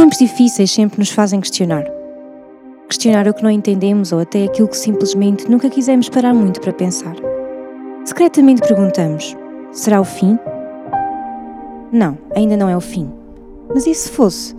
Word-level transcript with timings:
Os 0.00 0.02
tempos 0.02 0.18
difíceis 0.18 0.70
sempre 0.70 0.98
nos 0.98 1.10
fazem 1.10 1.42
questionar. 1.42 1.84
Questionar 2.88 3.28
o 3.28 3.34
que 3.34 3.42
não 3.42 3.50
entendemos 3.50 4.12
ou 4.12 4.20
até 4.20 4.44
aquilo 4.44 4.66
que 4.66 4.76
simplesmente 4.78 5.46
nunca 5.46 5.68
quisemos 5.68 6.08
parar 6.08 6.32
muito 6.32 6.58
para 6.58 6.72
pensar. 6.72 7.14
Secretamente 8.06 8.66
perguntamos: 8.66 9.36
será 9.72 10.00
o 10.00 10.04
fim? 10.04 10.38
Não, 11.92 12.16
ainda 12.34 12.56
não 12.56 12.66
é 12.66 12.74
o 12.74 12.80
fim. 12.80 13.10
Mas 13.74 13.86
e 13.86 13.94
se 13.94 14.08
fosse? 14.08 14.56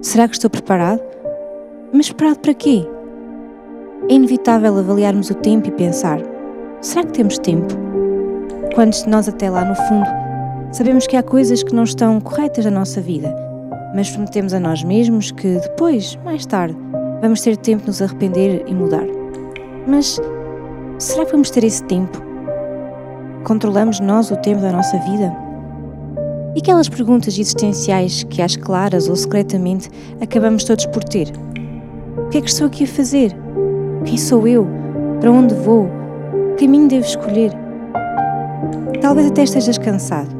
Será 0.00 0.26
que 0.26 0.34
estou 0.34 0.48
preparado? 0.48 1.02
Mas 1.92 2.08
preparado 2.08 2.38
para 2.38 2.54
quê? 2.54 2.88
É 4.08 4.14
inevitável 4.14 4.78
avaliarmos 4.78 5.28
o 5.28 5.34
tempo 5.34 5.68
e 5.68 5.72
pensar: 5.72 6.22
será 6.80 7.04
que 7.04 7.12
temos 7.12 7.36
tempo? 7.36 7.74
Quantos 8.74 9.02
de 9.02 9.10
nós, 9.10 9.28
até 9.28 9.50
lá 9.50 9.62
no 9.62 9.74
fundo, 9.74 10.08
sabemos 10.72 11.06
que 11.06 11.18
há 11.18 11.22
coisas 11.22 11.62
que 11.62 11.74
não 11.74 11.84
estão 11.84 12.18
corretas 12.18 12.64
na 12.64 12.70
nossa 12.70 12.98
vida, 12.98 13.51
mas 13.94 14.10
prometemos 14.10 14.54
a 14.54 14.60
nós 14.60 14.82
mesmos 14.82 15.30
que 15.30 15.58
depois, 15.58 16.18
mais 16.24 16.46
tarde, 16.46 16.76
vamos 17.20 17.40
ter 17.40 17.56
tempo 17.56 17.82
de 17.82 17.88
nos 17.88 18.02
arrepender 18.02 18.64
e 18.66 18.74
mudar. 18.74 19.06
Mas 19.86 20.20
será 20.98 21.24
que 21.24 21.32
vamos 21.32 21.50
ter 21.50 21.64
esse 21.64 21.82
tempo? 21.84 22.22
Controlamos 23.44 24.00
nós 24.00 24.30
o 24.30 24.36
tempo 24.36 24.60
da 24.60 24.72
nossa 24.72 24.98
vida? 24.98 25.34
E 26.54 26.58
aquelas 26.58 26.88
perguntas 26.88 27.34
existenciais 27.38 28.24
que, 28.24 28.42
às 28.42 28.56
claras 28.56 29.08
ou 29.08 29.16
secretamente, 29.16 29.90
acabamos 30.20 30.64
todos 30.64 30.86
por 30.86 31.02
ter? 31.02 31.32
O 32.16 32.28
que 32.28 32.38
é 32.38 32.40
que 32.40 32.48
estou 32.48 32.66
aqui 32.66 32.84
a 32.84 32.86
fazer? 32.86 33.34
Quem 34.04 34.18
sou 34.18 34.46
eu? 34.46 34.66
Para 35.20 35.30
onde 35.30 35.54
vou? 35.54 35.88
Que 36.56 36.66
caminho 36.66 36.88
devo 36.88 37.06
escolher? 37.06 37.52
Talvez 39.00 39.28
até 39.28 39.42
estejas 39.42 39.78
cansado. 39.78 40.30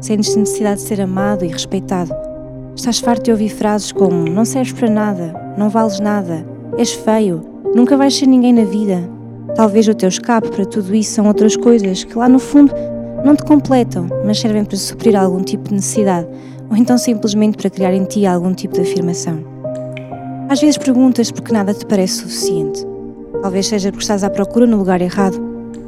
Sentes 0.00 0.34
necessidade 0.34 0.80
de 0.80 0.86
ser 0.86 1.00
amado 1.00 1.44
e 1.44 1.48
respeitado. 1.48 2.27
Estás 2.78 3.00
farto 3.00 3.24
de 3.24 3.32
ouvir 3.32 3.48
frases 3.48 3.90
como 3.90 4.30
não 4.30 4.44
serves 4.44 4.72
para 4.72 4.88
nada, 4.88 5.34
não 5.58 5.68
vales 5.68 5.98
nada, 5.98 6.46
és 6.78 6.92
feio, 6.92 7.42
nunca 7.74 7.96
vais 7.96 8.16
ser 8.16 8.26
ninguém 8.26 8.52
na 8.52 8.62
vida. 8.62 9.02
Talvez 9.56 9.88
o 9.88 9.94
teu 9.94 10.08
escape 10.08 10.48
para 10.48 10.64
tudo 10.64 10.94
isso 10.94 11.10
são 11.10 11.26
outras 11.26 11.56
coisas 11.56 12.04
que 12.04 12.16
lá 12.16 12.28
no 12.28 12.38
fundo 12.38 12.72
não 13.24 13.34
te 13.34 13.42
completam, 13.42 14.06
mas 14.24 14.38
servem 14.38 14.64
para 14.64 14.76
suprir 14.76 15.16
algum 15.16 15.42
tipo 15.42 15.64
de 15.64 15.74
necessidade 15.74 16.28
ou 16.70 16.76
então 16.76 16.96
simplesmente 16.96 17.56
para 17.58 17.68
criar 17.68 17.92
em 17.92 18.04
ti 18.04 18.24
algum 18.24 18.54
tipo 18.54 18.74
de 18.74 18.82
afirmação. 18.82 19.40
Às 20.48 20.60
vezes 20.60 20.78
perguntas 20.78 21.32
porque 21.32 21.52
nada 21.52 21.74
te 21.74 21.84
parece 21.84 22.18
suficiente. 22.18 22.86
Talvez 23.42 23.66
seja 23.66 23.90
porque 23.90 24.04
estás 24.04 24.22
à 24.22 24.30
procura 24.30 24.68
no 24.68 24.76
lugar 24.76 25.02
errado, 25.02 25.36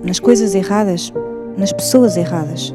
nas 0.02 0.18
coisas 0.18 0.56
erradas, 0.56 1.12
nas 1.56 1.72
pessoas 1.72 2.16
erradas. 2.16 2.74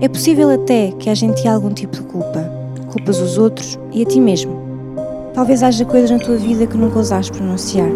É 0.00 0.06
possível 0.06 0.50
até 0.50 0.92
que 0.92 1.10
haja 1.10 1.26
em 1.26 1.32
ti 1.32 1.48
algum 1.48 1.70
tipo 1.70 1.96
de 1.96 2.02
culpa. 2.02 2.63
Culpas 2.94 3.18
os 3.18 3.38
outros 3.38 3.76
e 3.90 4.02
a 4.02 4.06
ti 4.06 4.20
mesmo. 4.20 4.56
Talvez 5.34 5.64
haja 5.64 5.84
coisas 5.84 6.12
na 6.12 6.18
tua 6.20 6.36
vida 6.36 6.64
que 6.64 6.76
nunca 6.76 6.98
ousaste 6.98 7.32
pronunciar. 7.32 7.90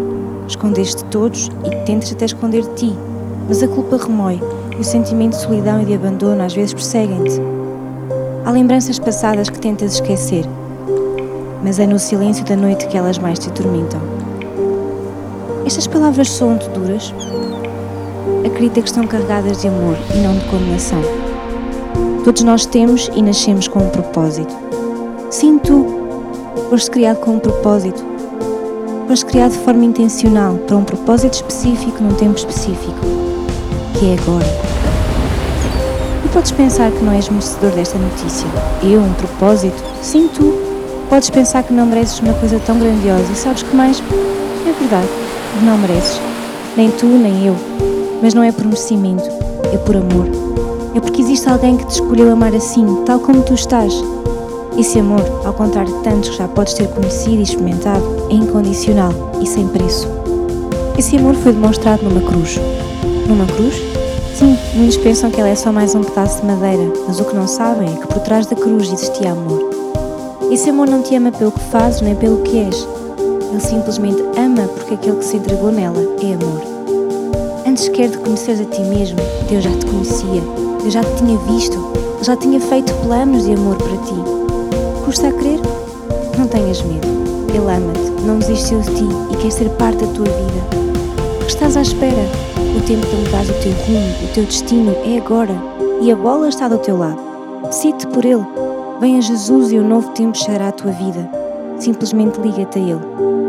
Escondeste 0.45 1.05
de 1.05 1.09
todos 1.09 1.49
e 1.63 1.85
tentes 1.85 2.11
até 2.11 2.25
esconder 2.25 2.63
de 2.63 2.73
ti. 2.75 2.93
Mas 3.47 3.63
a 3.63 3.67
culpa 3.69 3.95
remói 3.95 4.41
e 4.77 4.81
o 4.81 4.83
sentimento 4.83 5.37
de 5.37 5.43
solidão 5.43 5.81
e 5.81 5.85
de 5.85 5.93
abandono 5.93 6.43
às 6.43 6.53
vezes 6.53 6.73
perseguem-te. 6.73 7.39
Há 8.43 8.51
lembranças 8.51 8.99
passadas 8.99 9.49
que 9.49 9.57
tentas 9.57 9.93
esquecer, 9.93 10.43
mas 11.63 11.79
é 11.79 11.87
no 11.87 11.97
silêncio 11.97 12.43
da 12.43 12.57
noite 12.57 12.85
que 12.87 12.97
elas 12.97 13.17
mais 13.17 13.39
te 13.39 13.47
atormentam. 13.47 14.01
Estas 15.65 15.87
palavras 15.87 16.29
soam-te 16.29 16.67
duras? 16.71 17.13
Acredita 18.45 18.81
que 18.81 18.89
estão 18.89 19.07
carregadas 19.07 19.61
de 19.61 19.69
amor 19.69 19.95
e 20.13 20.17
não 20.17 20.33
de 20.33 20.43
condenação. 20.49 21.01
Todos 22.25 22.43
nós 22.43 22.65
temos 22.65 23.09
e 23.15 23.21
nascemos 23.21 23.65
com 23.65 23.79
um 23.79 23.89
propósito. 23.89 24.68
Sim, 25.29 25.59
tu 25.59 25.85
foste 26.71 26.89
criado 26.89 27.17
com 27.17 27.35
um 27.35 27.39
propósito. 27.39 28.03
Foste 29.07 29.25
criado 29.27 29.51
de 29.51 29.59
forma 29.59 29.85
intencional 29.85 30.55
para 30.55 30.75
um 30.75 30.83
propósito 30.83 31.35
específico 31.35 32.01
num 32.01 32.15
tempo 32.15 32.35
específico, 32.35 32.99
que 33.93 34.09
é 34.09 34.17
agora. 34.19 34.45
E 36.25 36.29
podes 36.29 36.51
pensar 36.51 36.91
que 36.91 37.03
não 37.03 37.13
és 37.13 37.29
merecedor 37.29 37.69
desta 37.71 37.99
notícia. 37.99 38.47
Eu, 38.81 39.01
um 39.01 39.13
propósito? 39.13 39.83
Sim, 40.01 40.27
tu. 40.33 40.51
Podes 41.11 41.29
pensar 41.29 41.61
que 41.61 41.73
não 41.73 41.85
mereces 41.85 42.19
uma 42.19 42.33
coisa 42.33 42.59
tão 42.65 42.79
grandiosa 42.79 43.31
e 43.31 43.35
sabes 43.35 43.61
que 43.61 43.75
mais? 43.75 44.01
É 44.67 44.71
verdade, 44.79 45.09
não 45.63 45.77
mereces. 45.77 46.19
Nem 46.75 46.89
tu, 46.89 47.05
nem 47.05 47.45
eu. 47.45 47.55
Mas 48.19 48.33
não 48.33 48.41
é 48.41 48.51
por 48.51 48.65
merecimento, 48.65 49.29
é 49.71 49.77
por 49.77 49.95
amor. 49.95 50.25
É 50.95 50.99
porque 50.99 51.21
existe 51.21 51.47
alguém 51.47 51.77
que 51.77 51.85
te 51.85 51.93
escolheu 52.01 52.31
amar 52.31 52.55
assim, 52.55 53.03
tal 53.05 53.19
como 53.19 53.43
tu 53.43 53.53
estás. 53.53 53.93
Esse 54.79 54.97
amor, 54.97 55.21
ao 55.43 55.53
contrário 55.53 55.93
de 55.93 56.03
tantos 56.03 56.29
que 56.29 56.37
já 56.37 56.47
podes 56.47 56.73
ter 56.73 56.87
conhecido 56.87 57.41
e 57.41 57.43
experimentado, 57.43 58.01
é 58.29 58.33
incondicional 58.33 59.11
e 59.41 59.45
sem 59.45 59.67
preço. 59.67 60.07
Esse 60.97 61.17
amor 61.17 61.35
foi 61.35 61.51
demonstrado 61.51 62.01
numa 62.03 62.21
cruz. 62.21 62.57
Numa 63.27 63.45
cruz? 63.45 63.75
Sim, 64.33 64.57
muitos 64.75 64.95
pensam 64.95 65.29
que 65.31 65.41
ela 65.41 65.49
é 65.49 65.55
só 65.55 65.73
mais 65.73 65.93
um 65.95 66.01
pedaço 66.01 66.39
de 66.39 66.47
madeira, 66.47 66.93
mas 67.05 67.19
o 67.19 67.25
que 67.25 67.35
não 67.35 67.45
sabem 67.45 67.93
é 67.93 67.97
que 67.97 68.07
por 68.07 68.19
trás 68.19 68.45
da 68.45 68.55
cruz 68.55 68.89
existia 68.89 69.33
amor. 69.33 69.69
Esse 70.49 70.69
amor 70.69 70.87
não 70.87 71.01
te 71.01 71.13
ama 71.13 71.33
pelo 71.33 71.51
que 71.51 71.59
fazes 71.59 71.99
nem 71.99 72.15
pelo 72.15 72.41
que 72.43 72.59
és. 72.59 72.87
Ele 73.51 73.59
simplesmente 73.59 74.21
ama 74.37 74.65
porque 74.65 74.93
aquele 74.93 75.17
que 75.17 75.25
se 75.25 75.35
entregou 75.35 75.73
nela 75.73 75.99
é 76.21 76.33
amor. 76.35 76.61
Antes 77.67 77.83
sequer 77.83 78.11
de 78.11 78.17
conheceres 78.19 78.61
a 78.61 78.65
ti 78.65 78.81
mesmo, 78.83 79.17
Deus 79.49 79.61
já 79.61 79.71
te 79.71 79.85
conhecia, 79.85 80.41
Deus 80.81 80.93
já 80.93 81.03
te 81.03 81.15
tinha 81.17 81.37
visto, 81.39 81.77
Ele 82.15 82.23
já 82.23 82.37
tinha 82.37 82.61
feito 82.61 82.93
planos 83.05 83.43
de 83.43 83.53
amor 83.55 83.75
para 83.75 83.97
ti. 83.97 84.38
Custa 85.09 85.29
a 85.29 85.33
crer? 85.33 85.59
Não 86.37 86.47
tenhas 86.47 86.83
medo. 86.83 87.07
Ele 87.49 87.57
ama-te, 87.57 88.21
não 88.27 88.37
desistiu 88.37 88.79
de 88.79 88.93
ti 88.93 89.07
e 89.31 89.37
quer 89.37 89.51
ser 89.51 89.67
parte 89.69 90.05
da 90.05 90.13
tua 90.13 90.25
vida. 90.25 91.47
Estás 91.47 91.75
à 91.75 91.81
espera? 91.81 92.27
O 92.77 92.81
tempo 92.81 93.07
de 93.07 93.15
mudar 93.15 93.43
o 93.43 93.63
teu 93.63 93.71
rumo, 93.87 94.07
o 94.23 94.33
teu 94.35 94.43
destino 94.43 94.95
é 95.03 95.17
agora 95.17 95.55
e 95.99 96.11
a 96.11 96.15
bola 96.15 96.47
está 96.47 96.67
do 96.67 96.77
teu 96.77 96.95
lado. 96.95 97.19
Decide 97.63 98.05
por 98.05 98.23
Ele. 98.23 98.45
Venha 99.01 99.19
Jesus 99.19 99.71
e 99.71 99.79
o 99.79 99.83
novo 99.83 100.11
tempo 100.11 100.37
chegará 100.37 100.67
à 100.67 100.71
tua 100.71 100.91
vida. 100.91 101.27
Simplesmente 101.79 102.39
liga-te 102.39 102.77
a 102.77 102.81
Ele. 102.83 103.48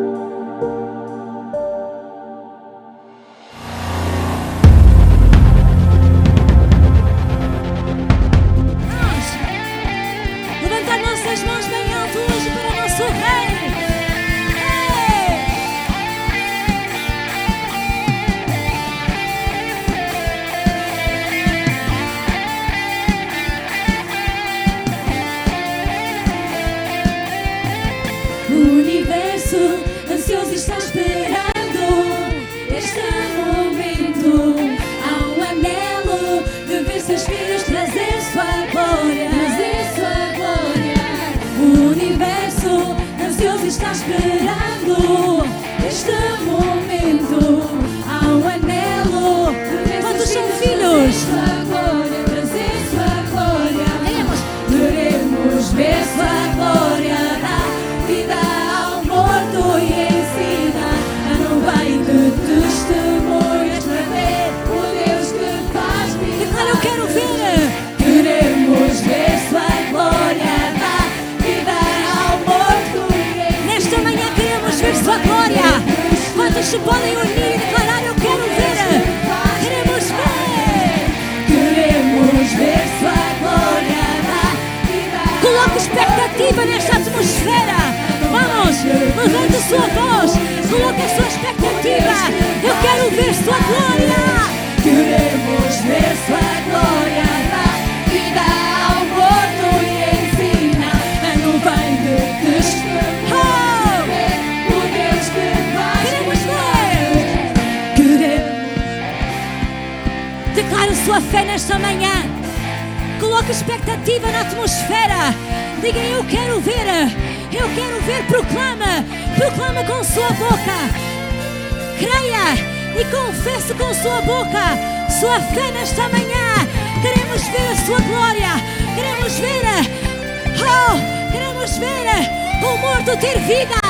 Ter 133.16 133.39
vida. 133.41 133.80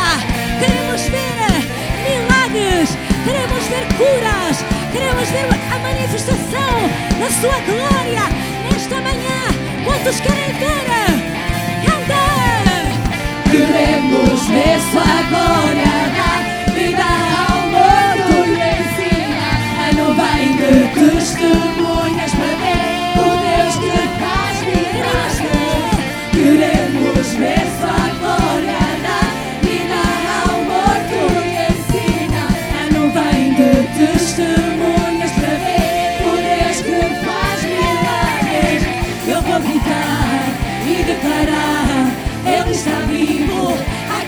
Queremos 0.58 1.02
ver 1.02 1.50
milagres. 2.04 2.96
Queremos 3.24 3.64
ver 3.68 3.84
curas. 3.96 4.64
Queremos 4.92 5.28
ver 5.28 5.46
a 5.72 5.78
manifestação 5.78 6.74
da 7.18 7.30
sua 7.40 7.58
glória 7.60 8.22
nesta 8.70 9.00
manhã. 9.00 9.40
Quantos 9.84 10.20
querem 10.20 10.52
ver? 10.54 10.86
Canta! 11.84 12.24
Queremos 13.50 14.46
ver 14.48 14.80
sua 14.90 15.22
glória 15.28 16.00
vida 16.74 17.02
ao 17.48 17.68
morto 17.68 18.32
e 18.46 18.58
ensinar 18.80 19.60
a 19.78 19.92
nuvem 19.92 20.56
de 20.56 20.70
testemunhas 20.94 21.69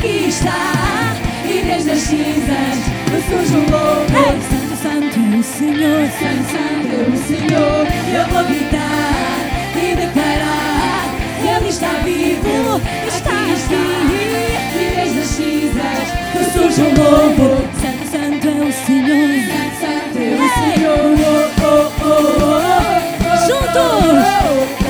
aqui 0.02 0.26
está, 0.28 1.14
e 1.44 1.62
desde 1.64 1.90
as 1.93 2.00
cinzas 2.00 2.78
ressurge 3.12 3.54
um 3.54 3.70
lobo. 3.70 4.10
Santo, 4.50 4.75
Santo 4.82 5.16
é 5.16 5.38
o 5.38 5.43
Senhor. 5.43 6.10
Santo, 6.19 6.44
Santo 6.50 6.90
é 6.90 7.06
o 7.08 7.16
Senhor, 7.16 7.87
eu 8.12 8.25
vou 8.32 8.44
gritar 8.44 9.46
e 9.76 9.94
declarar, 9.94 11.04
Ele 11.38 11.69
está 11.69 11.93
vivo, 12.04 12.81
está 13.06 13.31
aqui, 13.31 13.84
e 14.75 14.93
desde 14.96 15.20
as 15.20 15.26
cinzas 15.26 16.06
ressurge 16.34 16.82
um 16.82 16.94
lobo. 17.00 17.48
Santo, 17.81 18.05
Santo 18.10 18.48
é 18.48 18.50
o 18.50 18.72
Senhor. 18.72 19.31
Santo, 19.52 19.76
Santo 19.81 20.19
é 20.19 20.34
o 20.34 20.48
Senhor, 20.75 21.02
oh, 21.05 21.62
oh, 21.62 21.90
oh, 22.02 22.19
oh, 22.32 22.58
oh. 22.58 23.37
Juntos! 23.46 24.81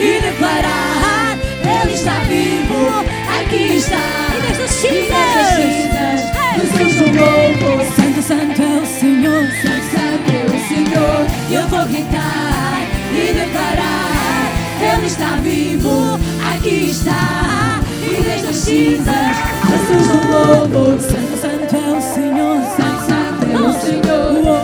E 0.00 0.20
declarar 0.20 1.38
Ele 1.82 1.92
está 1.94 2.18
vivo, 2.20 3.04
aqui 3.40 3.76
está 3.76 3.96
E 4.36 4.40
desde 4.42 4.62
as 4.62 4.70
E 4.70 4.78
cinzas. 4.78 6.20
ressurge 6.56 7.04
um 7.04 7.12
novo 7.14 7.94
Santo, 7.94 8.22
Santo 8.22 8.62
é 8.62 8.80
o 8.80 8.86
Senhor. 8.86 9.42
Santo, 9.62 9.86
Santo 9.92 10.28
é 10.32 10.44
o 10.46 10.68
Senhor 10.68 11.26
Eu 11.50 11.68
vou 11.68 11.84
gritar 11.86 12.80
e 13.12 13.32
declarar 13.32 14.46
Ele 14.80 15.06
está 15.06 15.36
vivo, 15.42 16.18
aqui 16.54 16.90
está 16.90 17.80
E 18.02 18.22
desde 18.22 18.48
as 18.48 18.56
cinzas 18.56 19.36
ressurge 19.68 20.10
um 20.10 20.24
novo 20.30 21.00
Santo, 21.00 21.36
Santo 21.40 21.76
é 21.76 21.78
o 21.90 22.00
Senhor. 22.00 22.56
Santo, 22.76 23.00
Santo 23.06 23.44
é 23.52 23.56
o 23.58 23.72
Senhor 23.80 24.60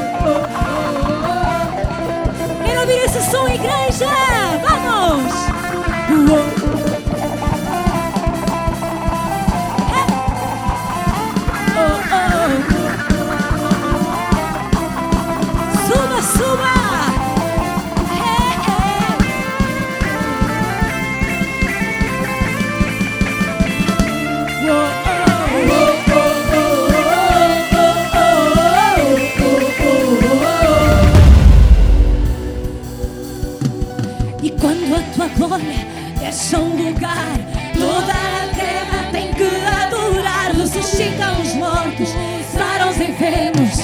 Quero 2.65 2.81
ouvir 2.81 3.05
esse 3.05 3.31
som, 3.31 3.47
igreja! 3.49 4.07
Vamos! 4.63 4.76
Um 36.59 36.89
lugar, 36.89 37.37
toda 37.75 38.13
a 38.13 38.49
terra 38.55 39.09
tem 39.13 39.33
que 39.33 39.45
adorar. 39.83 40.53
Ressuscitam 40.57 41.41
os 41.41 41.55
mortos, 41.55 42.09
saram 42.57 42.91
os 42.91 43.01
enfermos. 43.01 43.81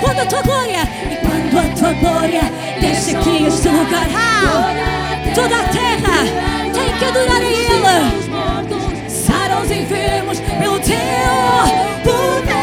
Quando 0.00 0.20
a 0.20 0.26
tua 0.26 0.42
glória, 0.42 0.88
e 1.10 1.16
quando 1.16 1.58
a 1.58 1.68
tua 1.74 1.92
glória 1.94 2.42
deixa 2.80 3.18
aqui 3.18 3.44
este 3.46 3.68
lugar, 3.68 4.08
ah, 4.14 5.32
toda 5.34 5.56
a 5.56 5.68
terra 5.68 6.24
tem 6.72 6.98
que 6.98 7.04
adorar 7.04 7.40
a 7.40 7.44
Ele. 7.44 9.08
Saram 9.08 9.62
os 9.62 9.70
enfermos 9.70 10.40
pelo 10.40 10.78
teu 10.80 10.96
poder. 12.04 12.58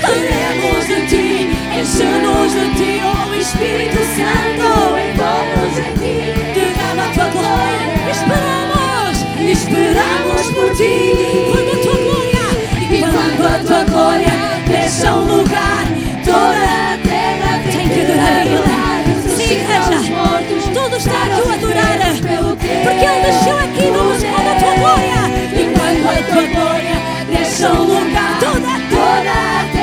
Queremos 0.00 0.86
de 0.86 1.06
ti, 1.06 1.50
enche-nos 1.80 2.52
de 2.52 2.74
ti, 2.76 3.00
oh 3.04 3.34
Espírito 3.34 3.98
Santo, 4.16 4.68
envolve-nos 4.98 5.78
em 5.78 5.92
ti. 5.98 6.51
Glória, 7.42 8.10
esperamos, 8.10 9.16
Esperamos 9.52 10.46
por 10.54 10.68
ti. 10.76 10.94
Quando 11.50 11.70
a 11.72 11.76
tua 11.82 11.98
glória, 12.04 12.46
E 12.90 12.98
quando 13.00 13.42
a 13.46 13.58
tua 13.66 13.84
glória 13.84 14.32
deixa 14.66 15.12
um 15.14 15.24
lugar, 15.36 15.84
toda 16.24 16.62
a 16.62 16.98
terra 17.02 17.52
tem 17.70 17.88
que 17.88 18.00
adorar 18.00 18.46
Ele. 18.46 19.36
Sim, 19.36 19.52
igreja, 19.54 19.98
mortos, 20.14 20.64
tudo 20.72 20.96
está 20.96 21.10
a 21.12 21.54
adorar, 21.54 21.98
pelo 22.22 22.56
teu 22.56 22.76
porque 22.82 23.04
Ele 23.04 23.20
desceu 23.26 23.56
aqui, 23.58 23.84
vamos 23.96 24.22
quando 24.22 24.48
a 24.48 24.54
tua 24.60 24.74
glória. 24.80 25.20
E 25.52 25.62
quando 25.76 26.04
a 26.08 26.22
tua 26.32 26.46
glória 26.46 26.96
deixa 27.28 27.68
um 27.72 27.82
lugar, 27.82 28.38
Toda- 28.38 28.78
toda 28.90 29.32
a 29.32 29.64
terra 29.72 29.81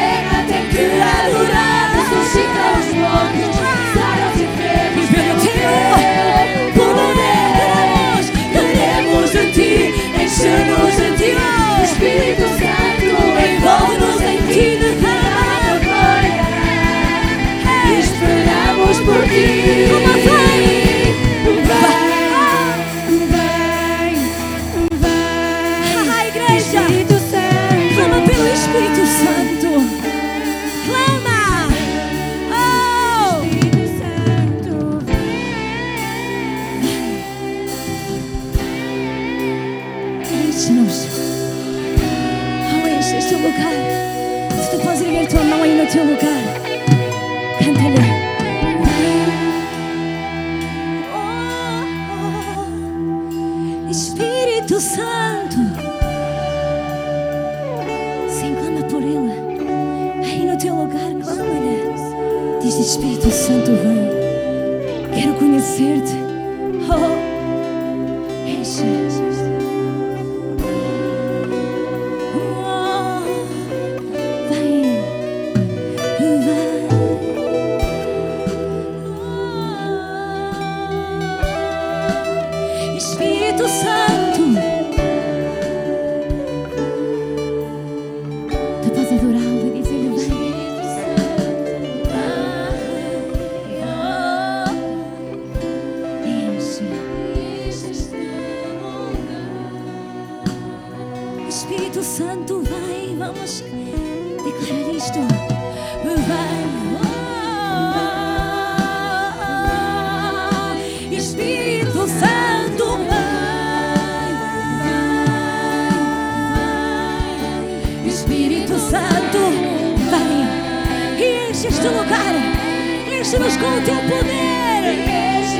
Enche-nos 123.19 123.57
com 123.57 123.67
o 123.67 123.81
teu 123.81 123.95
poder. 123.95 124.95
Enche 125.35 125.59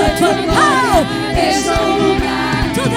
a 0.00 0.10
tua 0.16 0.32
o 1.68 1.84
lugar, 1.98 2.72
toda 2.74 2.96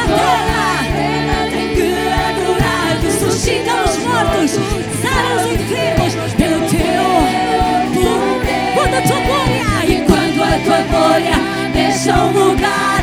tem 1.51 1.75
que 1.75 1.92
adorar. 2.08 2.98
Ressuscita 3.03 3.74
os 3.84 3.98
mortos, 3.98 4.51
os 5.36 5.46
enfermos 5.51 6.13
pelo 6.36 6.60
teu 6.70 7.03
poder. 7.94 8.72
Quando 8.75 8.94
a 8.96 9.01
tua 9.01 9.20
glória, 9.20 9.65
quando 10.06 10.39
a 10.42 10.58
tua 10.63 10.82
glória 10.89 11.36
enche 11.75 12.10
o 12.12 12.32
lugar, 12.32 13.02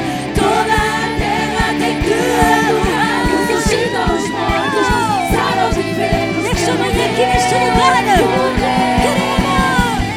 Ressuscita 3.71 4.03
os 4.03 4.29
mortos, 4.31 4.87
sara 5.31 5.69
os 5.71 5.77
enfermos. 5.77 6.43
Deixa-nos 6.43 6.81
aqui 6.81 7.25
neste 7.25 7.55
lugar. 7.55 8.03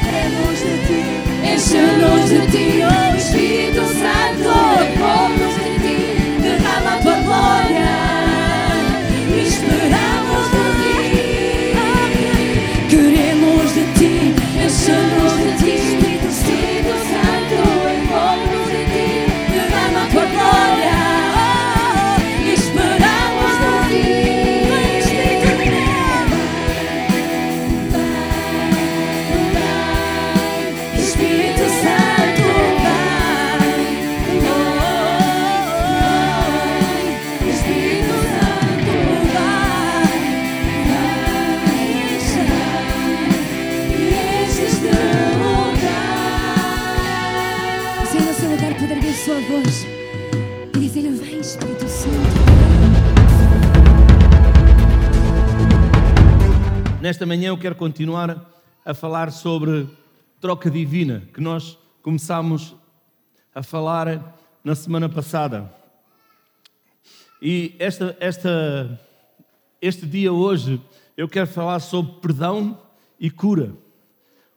Queremos 0.03 0.59
de 0.59 0.73
ti. 0.87 1.01
Enche-nos 1.53 2.29
de 2.29 2.41
ti, 2.47 2.81
oh 2.81 3.15
Espírito 3.15 3.85
Santo. 3.85 4.22
Nesta 57.13 57.27
manhã 57.27 57.49
eu 57.49 57.57
quero 57.59 57.75
continuar 57.75 58.51
a 58.83 58.91
falar 58.95 59.31
sobre 59.31 59.87
troca 60.41 60.67
divina, 60.67 61.21
que 61.31 61.39
nós 61.39 61.77
começámos 62.01 62.75
a 63.53 63.61
falar 63.61 64.35
na 64.63 64.73
semana 64.73 65.07
passada. 65.07 65.71
E 67.39 67.75
esta, 67.77 68.17
esta, 68.19 68.99
este 69.79 70.07
dia 70.07 70.33
hoje 70.33 70.81
eu 71.15 71.29
quero 71.29 71.45
falar 71.45 71.81
sobre 71.81 72.13
perdão 72.13 72.81
e 73.19 73.29
cura. 73.29 73.75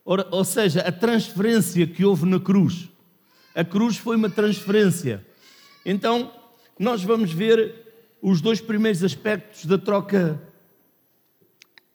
Ora, 0.03 0.27
ou 0.31 0.43
seja, 0.43 0.81
a 0.81 0.91
transferência 0.91 1.87
que 1.87 2.07
houve 2.07 2.25
na 2.25 2.41
cruz. 2.41 2.89
A 3.55 3.65
cruz 3.65 3.99
foi 3.99 4.17
uma 4.17 4.31
transferência. 4.31 5.23
Então, 5.85 6.33
nós 6.79 7.05
vamos 7.05 7.31
ver 7.31 7.75
os 8.23 8.41
dois 8.41 8.63
primeiros 8.63 9.05
aspectos 9.05 9.67
da 9.67 9.77
troca 9.77 10.41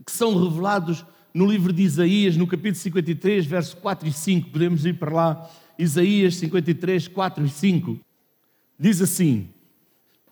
que 0.05 0.11
são 0.11 0.41
revelados 0.41 1.05
no 1.33 1.45
livro 1.45 1.71
de 1.71 1.83
Isaías, 1.83 2.35
no 2.35 2.47
capítulo 2.47 2.75
53, 2.75 3.45
verso 3.45 3.77
4 3.77 4.07
e 4.07 4.11
5. 4.13 4.49
Podemos 4.49 4.85
ir 4.85 4.93
para 4.93 5.13
lá. 5.13 5.49
Isaías 5.77 6.35
53, 6.35 7.07
4 7.07 7.45
e 7.45 7.49
5. 7.49 7.99
Diz 8.79 9.01
assim: 9.01 9.49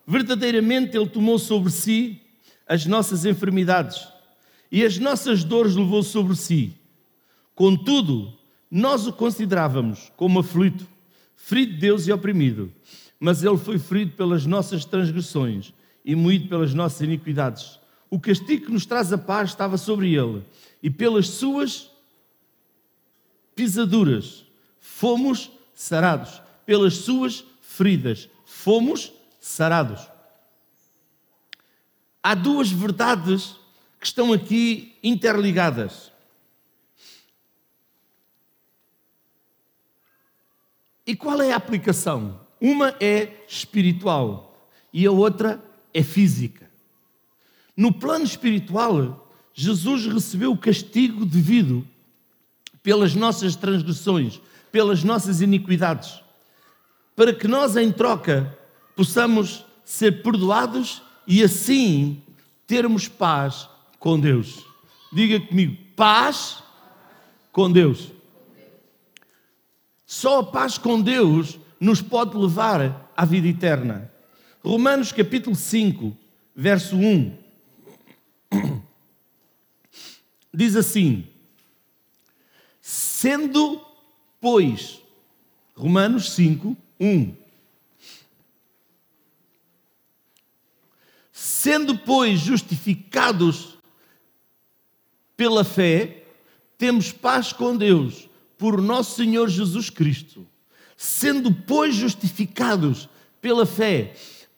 Verdadeiramente 0.06 0.96
Ele 0.96 1.08
tomou 1.08 1.38
sobre 1.38 1.70
si 1.70 2.20
as 2.66 2.86
nossas 2.86 3.24
enfermidades 3.24 4.06
e 4.70 4.84
as 4.84 4.98
nossas 4.98 5.42
dores 5.42 5.74
levou 5.74 6.02
sobre 6.02 6.36
si. 6.36 6.74
Contudo, 7.54 8.32
nós 8.70 9.06
o 9.06 9.12
considerávamos 9.12 10.12
como 10.16 10.38
aflito, 10.38 10.86
ferido 11.34 11.72
de 11.72 11.78
Deus 11.78 12.06
e 12.06 12.12
oprimido. 12.12 12.72
Mas 13.18 13.42
Ele 13.42 13.56
foi 13.56 13.78
ferido 13.78 14.12
pelas 14.12 14.46
nossas 14.46 14.84
transgressões 14.84 15.74
e 16.04 16.14
moído 16.14 16.48
pelas 16.48 16.72
nossas 16.72 17.00
iniquidades. 17.00 17.79
O 18.10 18.18
castigo 18.18 18.66
que 18.66 18.72
nos 18.72 18.84
traz 18.84 19.12
a 19.12 19.18
paz 19.18 19.50
estava 19.50 19.78
sobre 19.78 20.12
Ele, 20.12 20.44
e 20.82 20.90
pelas 20.90 21.28
suas 21.28 21.90
pisaduras 23.54 24.44
fomos 24.80 25.50
sarados. 25.72 26.42
Pelas 26.66 26.94
suas 26.94 27.44
feridas 27.62 28.28
fomos 28.44 29.12
sarados. 29.40 30.08
Há 32.22 32.34
duas 32.34 32.70
verdades 32.70 33.56
que 33.98 34.06
estão 34.06 34.32
aqui 34.32 34.96
interligadas. 35.02 36.10
E 41.06 41.16
qual 41.16 41.40
é 41.40 41.52
a 41.52 41.56
aplicação? 41.56 42.40
Uma 42.60 42.94
é 43.00 43.44
espiritual 43.48 44.68
e 44.92 45.06
a 45.06 45.10
outra 45.10 45.62
é 45.92 46.02
física. 46.02 46.69
No 47.76 47.92
plano 47.92 48.24
espiritual, 48.24 49.28
Jesus 49.54 50.06
recebeu 50.06 50.52
o 50.52 50.58
castigo 50.58 51.24
devido 51.24 51.86
pelas 52.82 53.14
nossas 53.14 53.56
transgressões, 53.56 54.40
pelas 54.72 55.04
nossas 55.04 55.40
iniquidades, 55.40 56.20
para 57.14 57.34
que 57.34 57.46
nós, 57.46 57.76
em 57.76 57.92
troca, 57.92 58.56
possamos 58.96 59.64
ser 59.84 60.22
perdoados 60.22 61.02
e 61.26 61.42
assim 61.42 62.22
termos 62.66 63.08
paz 63.08 63.68
com 63.98 64.18
Deus. 64.18 64.64
Diga 65.12 65.40
comigo, 65.40 65.76
paz 65.96 66.62
com 67.52 67.70
Deus. 67.70 68.12
Só 70.06 70.40
a 70.40 70.44
paz 70.44 70.78
com 70.78 71.00
Deus 71.00 71.58
nos 71.78 72.00
pode 72.00 72.36
levar 72.36 73.10
à 73.16 73.24
vida 73.24 73.48
eterna. 73.48 74.10
Romanos 74.64 75.12
capítulo 75.12 75.56
5, 75.56 76.16
verso 76.54 76.96
1. 76.96 77.39
diz 80.52 80.76
assim: 80.76 81.26
sendo, 82.80 83.80
pois, 84.40 85.00
Romanos 85.76 86.32
5, 86.32 86.76
1. 86.98 87.36
Sendo, 91.30 91.98
pois, 91.98 92.40
justificados 92.40 93.78
pela 95.36 95.64
fé, 95.64 96.24
temos 96.76 97.12
paz 97.12 97.52
com 97.52 97.76
Deus 97.76 98.28
por 98.58 98.80
nosso 98.80 99.16
Senhor 99.16 99.48
Jesus 99.48 99.90
Cristo. 99.90 100.46
Sendo, 100.96 101.52
pois, 101.52 101.94
justificados 101.94 103.08
pela 103.40 103.64
fé, 103.64 104.14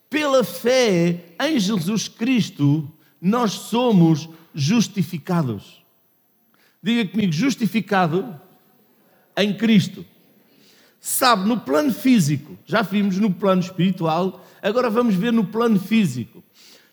pela 0.08 0.42
fé 0.42 1.34
em 1.40 1.58
Jesus 1.58 2.08
Cristo, 2.08 2.90
nós 3.20 3.52
somos 3.52 4.28
justificados. 4.54 5.81
Diga 6.82 7.10
comigo, 7.10 7.32
justificado 7.32 8.40
em 9.36 9.56
Cristo. 9.56 10.04
Sabe, 11.00 11.48
no 11.48 11.60
plano 11.60 11.92
físico, 11.92 12.58
já 12.64 12.82
vimos 12.82 13.18
no 13.18 13.32
plano 13.32 13.60
espiritual, 13.60 14.44
agora 14.60 14.88
vamos 14.88 15.14
ver 15.14 15.32
no 15.32 15.44
plano 15.44 15.78
físico. 15.78 16.42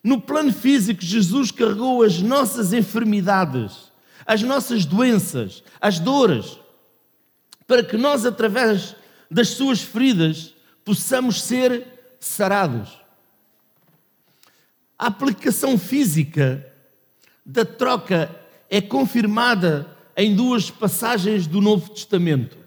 No 0.04 0.22
plano 0.22 0.54
físico, 0.54 1.02
Jesus 1.02 1.52
carregou 1.52 2.04
as 2.04 2.22
nossas 2.22 2.72
enfermidades, 2.74 3.92
as 4.26 4.42
nossas 4.42 4.86
doenças, 4.86 5.64
as 5.82 6.00
dores, 6.00 6.60
para 7.68 7.84
que 7.84 7.98
nós, 7.98 8.26
através 8.26 8.96
das 9.30 9.50
suas 9.50 9.82
feridas, 9.82 10.56
possamos 10.86 11.42
ser 11.42 12.16
sarados. 12.20 13.00
A 14.98 15.08
aplicação 15.08 15.78
física 15.78 16.66
da 17.46 17.64
troca 17.64 18.39
é 18.70 18.82
confirmada 18.82 19.98
em 20.16 20.36
duas 20.36 20.70
passagens 20.70 21.48
do 21.48 21.60
Novo 21.60 21.90
Testamento. 21.90 22.58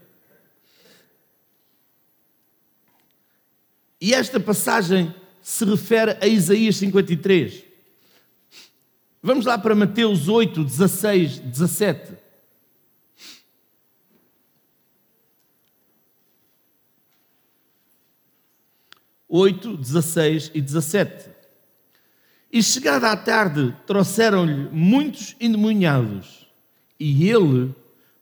E 4.01 4.13
esta 4.13 4.41
passagem 4.41 5.15
se 5.41 5.65
refere 5.65 6.17
a 6.21 6.27
Isaías 6.27 6.77
53. 6.77 7.65
Vamos 9.23 9.45
lá 9.45 9.57
para 9.57 9.75
Mateus 9.75 10.29
8, 10.29 10.65
16, 10.65 11.39
17. 11.39 12.17
Oito, 19.29 19.77
16 19.77 20.51
e 20.53 20.61
17. 20.61 21.32
E 22.53 22.63
chegada 22.63 23.11
à 23.11 23.17
tarde, 23.17 23.75
trouxeram-lhe 23.87 24.69
muitos 24.71 25.35
endemoniados, 25.41 26.47
e 27.01 27.27
ele, 27.27 27.75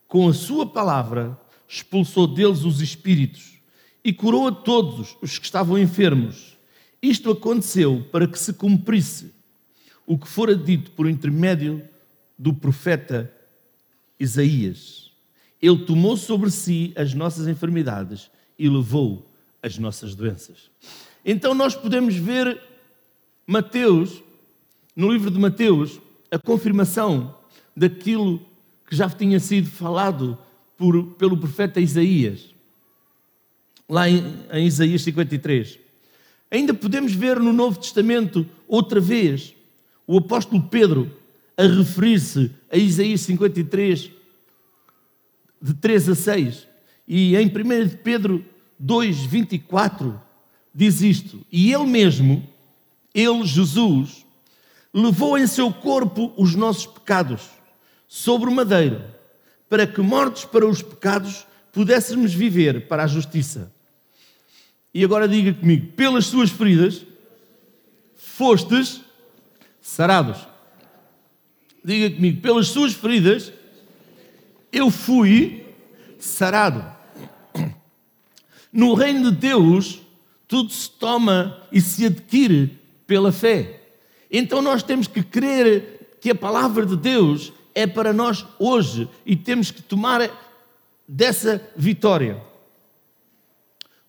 com 0.07 0.29
a 0.29 0.33
sua 0.33 0.65
palavra, 0.65 1.37
expulsou 1.67 2.25
deles 2.27 2.63
os 2.63 2.79
espíritos 2.79 3.59
e 4.01 4.13
curou 4.13 4.47
a 4.47 4.51
todos 4.53 5.17
os 5.21 5.37
que 5.37 5.45
estavam 5.45 5.77
enfermos. 5.77 6.57
Isto 7.01 7.31
aconteceu 7.31 8.07
para 8.09 8.25
que 8.25 8.39
se 8.39 8.53
cumprisse 8.53 9.33
o 10.07 10.17
que 10.17 10.29
fora 10.29 10.55
dito 10.55 10.91
por 10.91 11.09
intermédio 11.09 11.83
do 12.39 12.53
profeta 12.53 13.29
Isaías. 14.17 15.11
Ele 15.61 15.85
tomou 15.85 16.15
sobre 16.15 16.49
si 16.49 16.93
as 16.95 17.13
nossas 17.13 17.49
enfermidades 17.49 18.31
e 18.57 18.69
levou 18.69 19.29
as 19.61 19.77
nossas 19.77 20.15
doenças. 20.15 20.71
Então 21.23 21.53
nós 21.53 21.75
podemos 21.75 22.15
ver 22.15 22.70
Mateus, 23.45 24.23
no 24.95 25.11
livro 25.11 25.31
de 25.31 25.39
Mateus, 25.39 25.99
a 26.29 26.37
confirmação 26.37 27.35
daquilo 27.75 28.39
que 28.87 28.95
já 28.95 29.09
tinha 29.09 29.39
sido 29.39 29.69
falado 29.69 30.37
por, 30.77 31.03
pelo 31.13 31.37
profeta 31.37 31.79
Isaías, 31.79 32.53
lá 33.87 34.09
em, 34.09 34.23
em 34.51 34.65
Isaías 34.65 35.01
53. 35.01 35.79
Ainda 36.49 36.73
podemos 36.73 37.13
ver 37.13 37.39
no 37.39 37.53
Novo 37.53 37.79
Testamento, 37.79 38.45
outra 38.67 38.99
vez, 38.99 39.53
o 40.05 40.17
apóstolo 40.17 40.61
Pedro 40.63 41.09
a 41.55 41.63
referir-se 41.63 42.51
a 42.69 42.77
Isaías 42.77 43.21
53, 43.21 44.11
de 45.61 45.73
3 45.75 46.09
a 46.09 46.15
6. 46.15 46.67
E 47.07 47.35
em 47.35 47.47
1 47.47 47.97
Pedro 48.03 48.43
2, 48.79 49.25
24, 49.25 50.19
diz 50.73 51.01
isto: 51.01 51.45
E 51.51 51.71
ele 51.71 51.85
mesmo, 51.85 52.47
ele, 53.13 53.45
Jesus, 53.45 54.25
levou 54.93 55.37
em 55.37 55.47
seu 55.47 55.71
corpo 55.71 56.33
os 56.37 56.55
nossos 56.55 56.85
pecados 56.85 57.49
sobre 58.07 58.49
o 58.49 58.53
madeiro, 58.53 59.03
para 59.69 59.87
que, 59.87 60.01
mortos 60.01 60.45
para 60.45 60.65
os 60.65 60.81
pecados, 60.81 61.45
pudéssemos 61.71 62.33
viver 62.33 62.87
para 62.87 63.03
a 63.03 63.07
justiça. 63.07 63.71
E 64.93 65.03
agora 65.03 65.27
diga 65.27 65.53
comigo: 65.53 65.93
pelas 65.93 66.25
suas 66.25 66.49
feridas 66.49 67.05
fostes 68.15 69.01
sarados. 69.81 70.47
Diga 71.83 72.15
comigo: 72.15 72.41
pelas 72.41 72.67
suas 72.67 72.93
feridas 72.93 73.53
eu 74.71 74.89
fui 74.89 75.65
sarado. 76.19 76.85
No 78.71 78.93
reino 78.93 79.31
de 79.31 79.37
Deus, 79.37 80.01
tudo 80.47 80.71
se 80.71 80.89
toma 80.89 81.61
e 81.71 81.81
se 81.81 82.05
adquire 82.05 82.80
pela 83.11 83.29
fé. 83.29 83.81
Então 84.31 84.61
nós 84.61 84.81
temos 84.81 85.05
que 85.05 85.21
crer 85.21 86.15
que 86.21 86.29
a 86.29 86.35
palavra 86.35 86.85
de 86.85 86.95
Deus 86.95 87.51
é 87.75 87.85
para 87.85 88.13
nós 88.13 88.45
hoje 88.57 89.09
e 89.25 89.35
temos 89.35 89.69
que 89.69 89.81
tomar 89.81 90.31
dessa 91.05 91.61
vitória. 91.75 92.41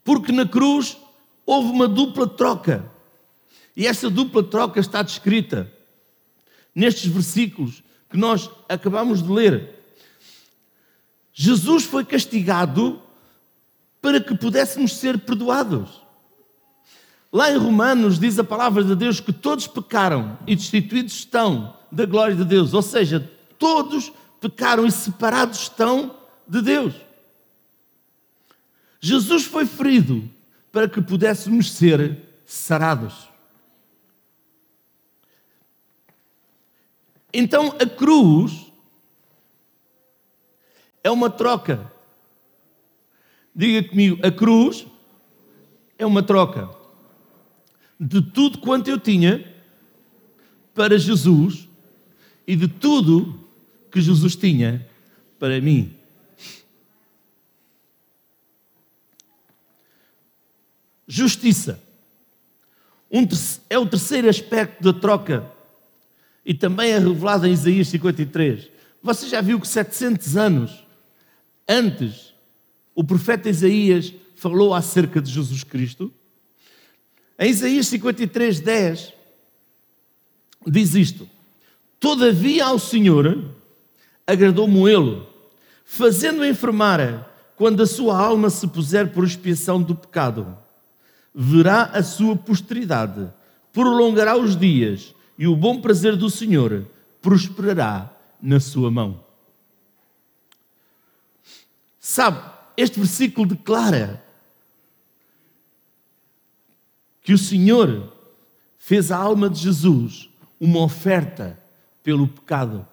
Porque 0.04 0.30
na 0.30 0.46
cruz 0.46 0.96
houve 1.44 1.68
uma 1.72 1.88
dupla 1.88 2.28
troca. 2.28 2.88
E 3.76 3.88
essa 3.88 4.08
dupla 4.08 4.40
troca 4.40 4.78
está 4.78 5.02
descrita 5.02 5.68
nestes 6.72 7.06
versículos 7.06 7.82
que 8.08 8.16
nós 8.16 8.48
acabamos 8.68 9.20
de 9.20 9.32
ler. 9.32 9.80
Jesus 11.32 11.82
foi 11.82 12.04
castigado 12.04 13.02
para 14.00 14.20
que 14.20 14.36
pudéssemos 14.36 14.94
ser 14.94 15.18
perdoados. 15.18 16.01
Lá 17.32 17.50
em 17.50 17.56
Romanos 17.56 18.18
diz 18.18 18.38
a 18.38 18.44
palavra 18.44 18.84
de 18.84 18.94
Deus 18.94 19.18
que 19.18 19.32
todos 19.32 19.66
pecaram 19.66 20.38
e 20.46 20.54
destituídos 20.54 21.14
estão 21.14 21.74
da 21.90 22.04
glória 22.04 22.36
de 22.36 22.44
Deus, 22.44 22.74
ou 22.74 22.82
seja, 22.82 23.26
todos 23.58 24.12
pecaram 24.38 24.86
e 24.86 24.90
separados 24.90 25.60
estão 25.60 26.14
de 26.46 26.60
Deus. 26.60 26.94
Jesus 29.00 29.44
foi 29.44 29.64
ferido 29.64 30.28
para 30.70 30.86
que 30.86 31.00
pudéssemos 31.00 31.72
ser 31.72 32.18
sarados. 32.44 33.30
Então 37.32 37.74
a 37.80 37.86
cruz 37.86 38.70
é 41.02 41.10
uma 41.10 41.30
troca. 41.30 41.90
Diga 43.54 43.88
comigo, 43.88 44.26
a 44.26 44.30
cruz 44.30 44.86
é 45.98 46.04
uma 46.04 46.22
troca 46.22 46.81
de 48.04 48.20
tudo 48.20 48.58
quanto 48.58 48.90
eu 48.90 48.98
tinha 48.98 49.46
para 50.74 50.98
Jesus 50.98 51.68
e 52.44 52.56
de 52.56 52.66
tudo 52.66 53.48
que 53.92 54.00
Jesus 54.00 54.34
tinha 54.34 54.84
para 55.38 55.60
mim. 55.60 55.96
Justiça. 61.06 61.80
Um, 63.08 63.28
é 63.70 63.78
o 63.78 63.86
terceiro 63.86 64.28
aspecto 64.28 64.82
da 64.82 64.98
troca 64.98 65.48
e 66.44 66.52
também 66.54 66.90
é 66.90 66.98
revelado 66.98 67.46
em 67.46 67.52
Isaías 67.52 67.86
53. 67.88 68.68
Você 69.00 69.28
já 69.28 69.40
viu 69.40 69.60
que 69.60 69.68
700 69.68 70.36
anos 70.36 70.84
antes 71.68 72.34
o 72.96 73.04
profeta 73.04 73.48
Isaías 73.48 74.12
falou 74.34 74.74
acerca 74.74 75.20
de 75.20 75.30
Jesus 75.30 75.62
Cristo? 75.62 76.12
Em 77.38 77.50
Isaías 77.50 77.86
53, 77.88 78.60
10, 78.60 79.12
diz 80.66 80.94
isto: 80.94 81.28
Todavia 81.98 82.66
ao 82.66 82.78
Senhor 82.78 83.50
agradou 84.26 84.68
moê-lo, 84.68 85.26
fazendo 85.84 86.44
enfermar 86.44 87.28
quando 87.56 87.82
a 87.82 87.86
sua 87.86 88.18
alma 88.18 88.50
se 88.50 88.66
puser 88.66 89.12
por 89.12 89.24
expiação 89.24 89.82
do 89.82 89.94
pecado. 89.94 90.56
Verá 91.34 91.84
a 91.84 92.02
sua 92.02 92.36
posteridade, 92.36 93.32
prolongará 93.72 94.36
os 94.36 94.56
dias, 94.56 95.14
e 95.38 95.46
o 95.46 95.56
bom 95.56 95.80
prazer 95.80 96.16
do 96.16 96.28
Senhor 96.28 96.86
prosperará 97.20 98.10
na 98.40 98.60
sua 98.60 98.90
mão. 98.90 99.24
Sabe, 101.98 102.42
este 102.76 102.98
versículo 102.98 103.46
declara 103.46 104.22
que 107.22 107.32
o 107.32 107.38
Senhor 107.38 108.12
fez 108.78 109.12
à 109.12 109.16
alma 109.16 109.48
de 109.48 109.60
Jesus 109.60 110.28
uma 110.60 110.80
oferta 110.80 111.58
pelo 112.02 112.26
pecado. 112.26 112.86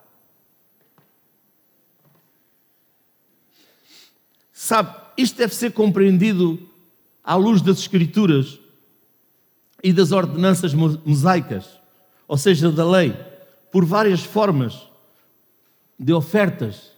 Sabe, 4.54 4.96
isto 5.18 5.38
deve 5.38 5.56
ser 5.56 5.72
compreendido 5.72 6.60
à 7.24 7.36
luz 7.36 7.62
das 7.62 7.80
Escrituras 7.80 8.60
e 9.84 9.92
das 9.94 10.12
ordenanças 10.12 10.74
mosaicas. 10.74 11.80
ou 12.28 12.38
seja, 12.38 12.72
da 12.72 12.88
lei, 12.88 13.18
por 13.72 13.84
várias 13.84 14.24
formas 14.24 14.88
de 15.98 16.14
ofertas 16.14 16.92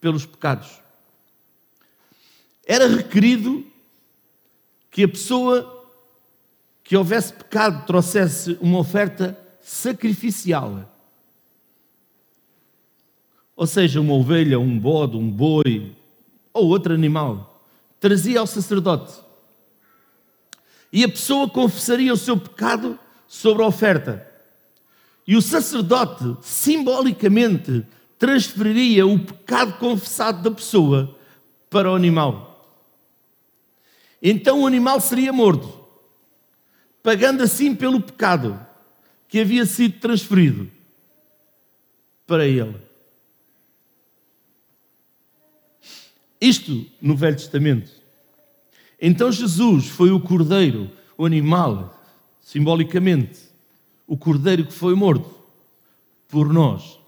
pelos 0.00 0.26
pecados. 0.26 0.80
Era 2.66 2.88
requerido 2.88 3.64
que 4.90 5.04
a 5.04 5.08
pessoa 5.08 5.83
que 6.84 6.96
houvesse 6.96 7.32
pecado 7.32 7.86
trouxesse 7.86 8.58
uma 8.60 8.78
oferta 8.78 9.36
sacrificial. 9.60 10.88
Ou 13.56 13.66
seja, 13.66 14.00
uma 14.00 14.12
ovelha, 14.12 14.60
um 14.60 14.78
bode, 14.78 15.16
um 15.16 15.30
boi 15.30 15.96
ou 16.52 16.68
outro 16.68 16.92
animal. 16.92 17.60
Trazia 17.98 18.40
ao 18.40 18.46
sacerdote. 18.46 19.14
E 20.92 21.02
a 21.02 21.08
pessoa 21.08 21.48
confessaria 21.48 22.12
o 22.12 22.18
seu 22.18 22.36
pecado 22.36 22.98
sobre 23.26 23.62
a 23.62 23.66
oferta. 23.66 24.30
E 25.26 25.36
o 25.36 25.42
sacerdote, 25.42 26.36
simbolicamente, 26.42 27.84
transferiria 28.18 29.06
o 29.06 29.18
pecado 29.18 29.78
confessado 29.78 30.42
da 30.42 30.54
pessoa 30.54 31.16
para 31.70 31.90
o 31.90 31.94
animal. 31.94 32.54
Então 34.22 34.62
o 34.62 34.66
animal 34.66 35.00
seria 35.00 35.32
morto, 35.32 35.83
pagando 37.04 37.42
assim 37.42 37.74
pelo 37.74 38.00
pecado 38.00 38.58
que 39.28 39.38
havia 39.38 39.66
sido 39.66 40.00
transferido 40.00 40.70
para 42.26 42.46
ele. 42.46 42.80
Isto 46.40 46.86
no 47.02 47.14
Velho 47.14 47.36
Testamento. 47.36 47.92
Então 48.98 49.30
Jesus 49.30 49.86
foi 49.86 50.12
o 50.12 50.20
cordeiro, 50.20 50.90
o 51.18 51.26
animal, 51.26 52.02
simbolicamente, 52.40 53.38
o 54.06 54.16
cordeiro 54.16 54.64
que 54.64 54.72
foi 54.72 54.94
morto 54.94 55.28
por 56.26 56.50
nós. 56.50 56.98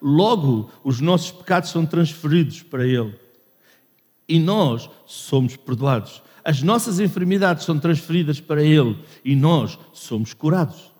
Logo, 0.00 0.70
os 0.84 1.00
nossos 1.00 1.32
pecados 1.32 1.70
são 1.70 1.84
transferidos 1.84 2.62
para 2.62 2.86
ele. 2.86 3.18
E 4.28 4.38
nós 4.38 4.88
somos 5.04 5.56
perdoados. 5.56 6.22
As 6.46 6.62
nossas 6.62 7.00
enfermidades 7.00 7.64
são 7.64 7.76
transferidas 7.76 8.40
para 8.40 8.62
ele 8.62 8.96
e 9.24 9.34
nós 9.34 9.76
somos 9.92 10.32
curados. 10.32 10.92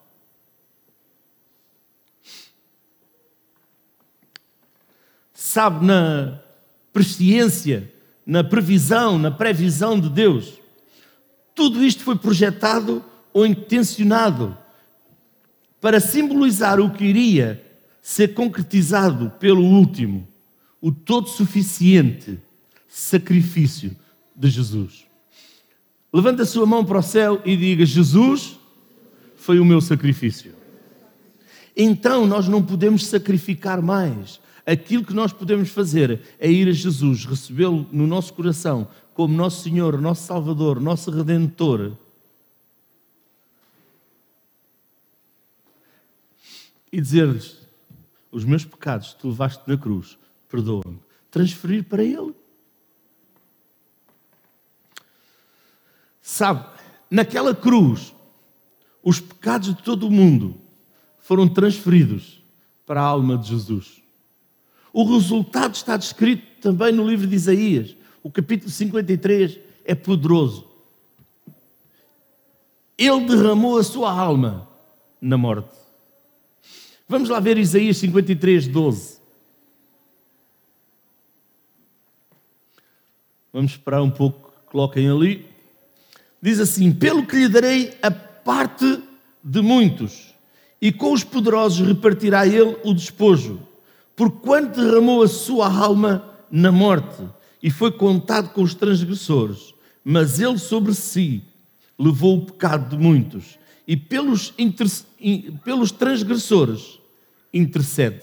Sabe, 5.33 5.87
na 5.87 6.41
presciência, 6.93 7.95
na 8.27 8.43
previsão, 8.43 9.21
na 9.21 9.31
previsão 9.31 10.01
de 10.01 10.09
Deus, 10.11 10.61
tudo 11.55 11.85
isto 11.85 12.03
foi 12.03 12.17
projetado 12.19 13.05
ou 13.33 13.47
intencionado 13.47 14.59
para 15.81 16.01
simbolizar 16.01 16.81
o 16.81 16.91
que 16.91 17.05
iria 17.05 17.65
ser 18.03 18.35
concretizado 18.35 19.31
pelo 19.39 19.63
último, 19.63 20.27
o 20.81 20.91
todo 20.91 21.29
suficiente 21.29 22.37
sacrifício 22.89 23.97
de 24.35 24.51
Jesus. 24.51 25.07
Levanta 26.13 26.43
a 26.43 26.47
sua 26.47 26.67
mão 26.67 26.85
para 26.85 26.99
o 26.99 27.03
céu 27.03 27.41
e 27.45 27.57
diga: 27.57 27.85
Jesus 27.85 28.59
foi 29.37 29.59
o 29.59 29.65
meu 29.65 29.81
sacrifício. 29.81 30.55
Então 31.77 32.27
nós 32.27 32.49
não 32.49 32.63
podemos 32.63 33.07
sacrificar 33.07 33.83
mais. 33.83 34.41
Aquilo 34.65 35.05
que 35.05 35.15
nós 35.15 35.33
podemos 35.33 35.69
fazer 35.69 36.21
é 36.41 36.51
ir 36.51 36.69
a 36.69 36.73
Jesus, 36.73 37.25
recebê-lo 37.25 37.87
no 37.93 38.07
nosso 38.07 38.33
coração 38.33 38.89
como 39.15 39.35
nosso 39.35 39.63
Senhor, 39.63 40.01
nosso 40.01 40.27
Salvador, 40.27 40.81
nosso 40.81 41.11
Redentor. 41.11 41.97
E 46.93 47.01
dizer-lhes: 47.01 47.59
Os 48.31 48.45
meus 48.45 48.65
pecados 48.65 49.15
tu 49.15 49.29
levaste 49.29 49.63
na 49.67 49.77
cruz, 49.77 50.19
perdoa-me. 50.49 50.99
Transferir 51.31 51.85
para 51.85 52.03
Ele. 52.03 52.35
Sabe, 56.29 56.67
naquela 57.09 57.55
cruz, 57.55 58.13
os 59.01 59.21
pecados 59.21 59.69
de 59.69 59.81
todo 59.81 60.09
o 60.09 60.11
mundo 60.11 60.61
foram 61.21 61.47
transferidos 61.47 62.43
para 62.85 63.01
a 63.01 63.05
alma 63.05 63.39
de 63.39 63.51
Jesus. 63.51 64.03
O 64.93 65.05
resultado 65.05 65.77
está 65.77 65.97
descrito 65.97 66.61
também 66.61 66.91
no 66.91 67.09
livro 67.09 67.29
de 67.29 67.37
Isaías. 67.37 67.97
O 68.25 68.31
capítulo 68.31 68.69
53 68.69 69.61
é 69.85 69.95
poderoso. 69.95 70.67
Ele 72.99 73.25
derramou 73.25 73.79
a 73.79 73.85
sua 73.85 74.11
alma 74.11 74.69
na 75.21 75.39
morte. 75.39 75.79
Vamos 77.09 77.29
lá 77.29 77.39
ver 77.39 77.57
Isaías 77.57 77.99
53, 77.99 78.67
12. 78.67 79.21
Vamos 83.53 83.71
esperar 83.71 84.03
um 84.03 84.11
pouco, 84.11 84.53
coloquem 84.67 85.09
ali 85.09 85.55
diz 86.47 86.61
assim: 86.61 86.93
Pelo 86.93 87.27
que 87.27 87.35
lhe 87.35 87.49
darei 87.49 87.93
a 88.01 88.09
parte 88.09 89.03
de 89.43 89.61
muitos, 89.61 90.33
e 90.81 90.93
com 90.93 91.13
os 91.13 91.25
poderosos 91.25 91.85
repartirá 91.85 92.47
ele 92.47 92.77
o 92.85 92.95
despojo, 92.95 93.61
porquanto 94.15 94.81
derramou 94.81 95.25
a 95.25 95.29
sua 95.29 95.69
alma 95.69 96.33
na 96.49 96.71
morte 96.71 97.25
e 97.61 97.69
foi 97.69 97.91
contado 97.91 98.51
com 98.51 98.63
os 98.63 98.75
transgressores, 98.75 99.75
mas 100.05 100.39
ele 100.39 100.57
sobre 100.57 100.95
si 100.95 101.43
levou 101.99 102.37
o 102.37 102.47
pecado 102.47 102.97
de 102.97 103.03
muitos, 103.03 103.59
e 103.89 103.97
pelos, 103.97 104.55
inter... 104.57 104.87
pelos 105.65 105.91
transgressores 105.91 107.01
intercede. 107.53 108.23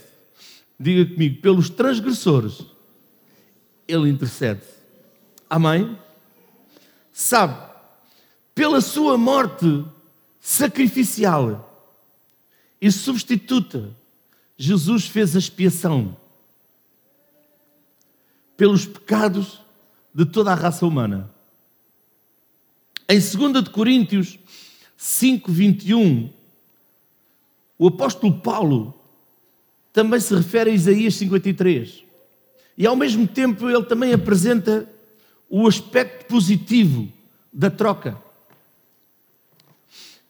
Diga 0.80 1.12
comigo, 1.12 1.42
pelos 1.42 1.70
transgressores, 1.70 2.66
ele 3.86 4.10
intercede. 4.10 4.62
Amém? 5.50 5.98
Sabe, 7.12 7.73
pela 8.54 8.82
sua 8.82 9.18
morte 9.18 9.86
sacrificial 10.40 11.92
e 12.80 12.92
substituta, 12.92 13.96
Jesus 14.58 15.08
fez 15.08 15.36
a 15.36 15.40
expiação 15.40 16.16
pelos 18.56 18.86
pecados 18.86 19.62
de 20.14 20.26
toda 20.26 20.52
a 20.52 20.56
raça 20.56 20.86
humana. 20.86 21.34
Em 23.10 23.20
2 23.20 23.64
de 23.64 23.70
Coríntios 23.70 24.38
5, 24.96 25.52
21, 25.52 26.30
o 27.78 27.88
apóstolo 27.88 28.40
Paulo 28.40 28.94
também 29.92 30.20
se 30.20 30.36
refere 30.36 30.72
a 30.72 30.74
Isaías 30.74 31.16
53. 31.16 32.04
E 32.78 32.88
ao 32.88 32.96
mesmo 32.96 33.28
tempo 33.28 33.70
ele 33.70 33.84
também 33.84 34.14
apresenta 34.14 34.90
o 35.50 35.68
aspecto 35.68 36.26
positivo 36.26 37.12
da 37.52 37.70
troca. 37.70 38.20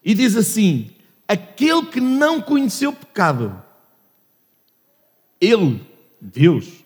E 0.03 0.13
diz 0.13 0.35
assim: 0.35 0.91
aquele 1.27 1.85
que 1.85 1.99
não 1.99 2.41
conheceu 2.41 2.93
pecado, 2.93 3.63
ele, 5.39 5.85
Deus, 6.19 6.83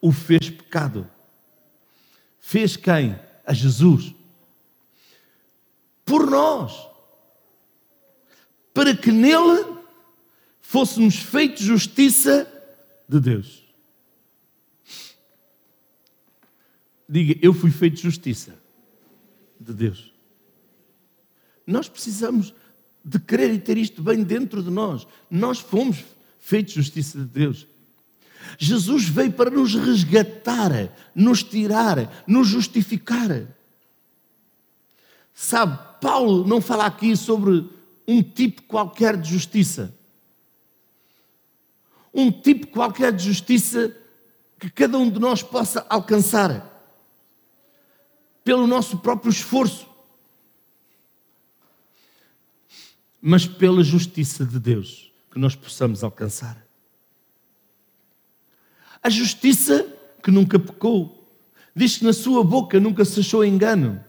o 0.00 0.12
fez 0.12 0.50
pecado. 0.50 1.10
Fez 2.38 2.76
quem? 2.76 3.18
A 3.46 3.52
Jesus. 3.52 4.14
Por 6.04 6.28
nós. 6.28 6.88
Para 8.72 8.96
que 8.96 9.10
nele 9.10 9.78
fôssemos 10.60 11.16
feitos 11.16 11.62
justiça 11.62 12.50
de 13.08 13.20
Deus. 13.20 13.64
Diga, 17.08 17.38
eu 17.40 17.54
fui 17.54 17.70
feito 17.70 18.00
justiça 18.00 18.58
de 19.60 19.72
Deus. 19.72 20.13
Nós 21.66 21.88
precisamos 21.88 22.54
de 23.04 23.18
querer 23.18 23.52
e 23.52 23.58
ter 23.58 23.76
isto 23.76 24.02
bem 24.02 24.22
dentro 24.22 24.62
de 24.62 24.70
nós. 24.70 25.06
Nós 25.30 25.58
fomos 25.58 26.04
feitos 26.38 26.74
justiça 26.74 27.18
de 27.18 27.24
Deus. 27.24 27.66
Jesus 28.58 29.04
veio 29.08 29.32
para 29.32 29.50
nos 29.50 29.74
resgatar, 29.74 30.70
nos 31.14 31.42
tirar, 31.42 32.24
nos 32.26 32.48
justificar. 32.48 33.46
Sabe, 35.32 35.78
Paulo 36.00 36.46
não 36.46 36.60
fala 36.60 36.86
aqui 36.86 37.16
sobre 37.16 37.68
um 38.06 38.22
tipo 38.22 38.62
qualquer 38.62 39.16
de 39.16 39.30
justiça. 39.30 39.94
Um 42.12 42.30
tipo 42.30 42.68
qualquer 42.68 43.12
de 43.12 43.24
justiça 43.24 43.94
que 44.58 44.70
cada 44.70 44.96
um 44.96 45.10
de 45.10 45.18
nós 45.18 45.42
possa 45.42 45.84
alcançar 45.88 46.70
pelo 48.44 48.66
nosso 48.66 48.98
próprio 48.98 49.30
esforço. 49.30 49.93
mas 53.26 53.46
pela 53.46 53.82
justiça 53.82 54.44
de 54.44 54.58
Deus 54.58 55.10
que 55.30 55.38
nós 55.38 55.56
possamos 55.56 56.04
alcançar. 56.04 56.62
A 59.02 59.08
justiça 59.08 59.82
que 60.22 60.30
nunca 60.30 60.58
pecou. 60.58 61.26
Diz 61.74 61.96
que 61.96 62.04
na 62.04 62.12
sua 62.12 62.44
boca 62.44 62.78
nunca 62.78 63.02
se 63.02 63.20
achou 63.20 63.42
engano, 63.42 64.04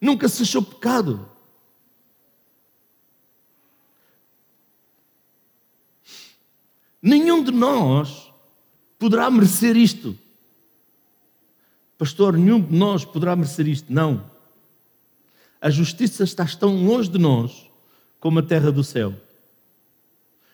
nunca 0.00 0.28
se 0.28 0.42
achou 0.42 0.60
pecado. 0.60 1.30
Nenhum 7.00 7.44
de 7.44 7.52
nós 7.52 8.32
poderá 8.98 9.30
merecer 9.30 9.76
isto. 9.76 10.18
Pastor, 11.96 12.36
nenhum 12.36 12.60
de 12.60 12.74
nós 12.74 13.04
poderá 13.04 13.36
merecer 13.36 13.68
isto. 13.68 13.92
Não. 13.92 14.28
A 15.60 15.70
justiça 15.70 16.24
está 16.24 16.44
tão 16.44 16.84
longe 16.84 17.08
de 17.08 17.18
nós 17.18 17.72
como 18.24 18.38
a 18.38 18.42
terra 18.42 18.72
do 18.72 18.82
céu. 18.82 19.14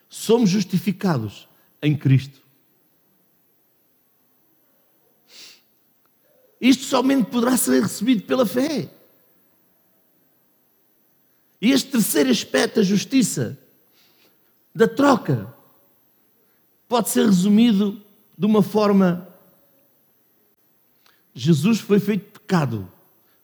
Somos 0.09 0.51
justificados 0.51 1.49
em 1.81 1.97
Cristo. 1.97 2.41
Isto 6.61 6.83
somente 6.83 7.31
poderá 7.31 7.57
ser 7.57 7.81
recebido 7.81 8.25
pela 8.25 8.45
fé. 8.45 8.91
E 11.61 11.71
este 11.71 11.93
terceiro 11.93 12.29
aspecto, 12.29 12.81
a 12.81 12.83
justiça, 12.83 13.57
da 14.75 14.89
troca, 14.89 15.55
pode 16.89 17.09
ser 17.09 17.25
resumido 17.25 18.03
de 18.37 18.47
uma 18.47 18.65
forma: 18.65 19.29
Jesus 21.33 21.79
foi 21.79 22.01
feito 22.01 22.41
pecado 22.41 22.91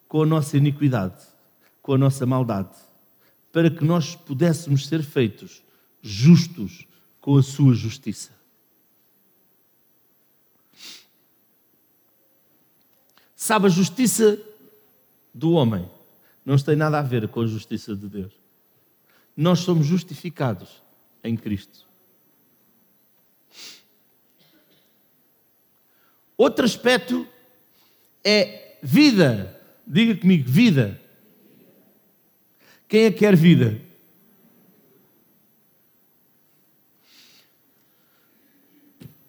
com 0.09 0.21
a 0.21 0.27
nossa 0.27 0.57
iniquidade, 0.57 1.25
com 1.81 1.93
a 1.95 1.99
nossa 1.99 2.27
maldade, 2.27 2.86
para 3.57 3.71
que 3.71 3.83
nós 3.83 4.15
pudéssemos 4.15 4.87
ser 4.87 5.03
feitos 5.03 5.63
justos 6.03 6.87
com 7.19 7.39
a 7.39 7.43
sua 7.43 7.73
justiça. 7.73 8.31
Sabe, 13.35 13.65
a 13.65 13.71
justiça 13.71 14.39
do 15.33 15.53
homem 15.53 15.89
não 16.45 16.59
tem 16.59 16.77
nada 16.77 16.99
a 16.99 17.03
ver 17.03 17.29
com 17.29 17.41
a 17.41 17.47
justiça 17.47 17.97
de 17.97 18.07
Deus. 18.07 18.35
Nós 19.35 19.61
somos 19.61 19.87
justificados 19.87 20.83
em 21.25 21.35
Cristo. 21.35 21.87
Outro 26.37 26.67
aspecto 26.67 27.27
é 28.23 28.77
vida. 28.83 29.59
Diga 29.87 30.15
comigo, 30.15 30.47
vida. 30.47 31.01
Quem 32.89 33.05
é 33.05 33.11
que 33.11 33.19
quer 33.19 33.35
vida? 33.35 33.81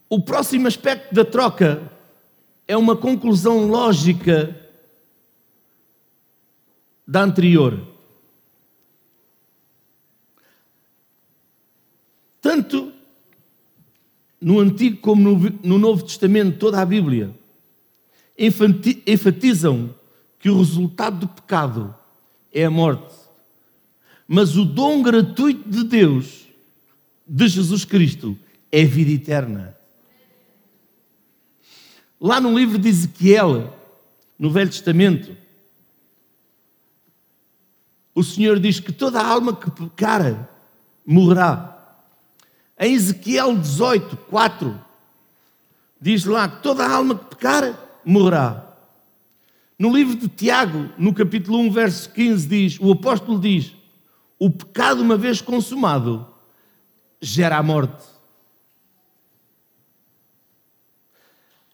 O 0.09 0.21
próximo 0.21 0.67
aspecto 0.67 1.13
da 1.13 1.25
troca 1.25 1.91
é 2.67 2.77
uma 2.77 2.95
conclusão 2.95 3.67
lógica 3.67 4.55
da 7.05 7.23
anterior. 7.23 7.85
Tanto 12.41 12.93
no 14.39 14.59
Antigo 14.59 14.97
como 14.97 15.51
no, 15.63 15.77
Novo 15.77 16.03
Testamento, 16.03 16.59
toda 16.59 16.81
a 16.81 16.85
Bíblia 16.85 17.35
enfatizam 19.05 19.93
que 20.39 20.49
o 20.49 20.59
resultado 20.59 21.21
do 21.21 21.27
pecado 21.27 21.95
é 22.53 22.63
a 22.63 22.69
morte. 22.69 23.26
Mas 24.27 24.57
o 24.57 24.65
dom 24.65 25.01
gratuito 25.01 25.69
de 25.69 25.83
Deus, 25.83 26.47
de 27.25 27.47
Jesus 27.47 27.85
Cristo, 27.85 28.37
é 28.71 28.81
a 28.81 28.85
vida 28.85 29.11
eterna. 29.11 29.77
Lá 32.19 32.41
no 32.41 32.57
livro 32.57 32.77
de 32.77 32.89
Ezequiel, 32.89 33.73
no 34.37 34.49
Velho 34.49 34.69
Testamento, 34.69 35.35
o 38.13 38.23
Senhor 38.23 38.59
diz 38.59 38.79
que 38.79 38.91
toda 38.91 39.21
alma 39.21 39.55
que 39.55 39.69
pecar 39.69 40.49
morrerá. 41.05 41.75
Em 42.79 42.93
Ezequiel 42.93 43.55
18, 43.55 44.17
4, 44.29 44.81
diz 46.01 46.25
lá 46.25 46.49
que 46.49 46.63
toda 46.63 46.87
alma 46.87 47.15
que 47.15 47.25
pecar 47.35 48.01
morrerá. 48.03 48.75
No 49.77 49.95
livro 49.95 50.15
de 50.15 50.27
Tiago, 50.27 50.89
no 50.97 51.13
capítulo 51.13 51.59
1, 51.59 51.71
verso 51.71 52.09
15, 52.11 52.47
diz: 52.47 52.79
o 52.79 52.91
apóstolo 52.91 53.39
diz: 53.39 53.76
o 54.39 54.49
pecado, 54.49 55.01
uma 55.01 55.17
vez 55.17 55.41
consumado, 55.41 56.27
gera 57.19 57.57
a 57.57 57.63
morte. 57.63 58.05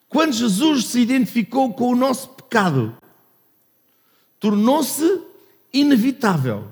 Quando 0.08 0.34
Jesus 0.34 0.86
se 0.86 1.00
identificou 1.00 1.74
com 1.74 1.92
o 1.92 1.96
nosso 1.96 2.30
pecado, 2.30 2.96
tornou-se 4.40 5.22
inevitável 5.74 6.72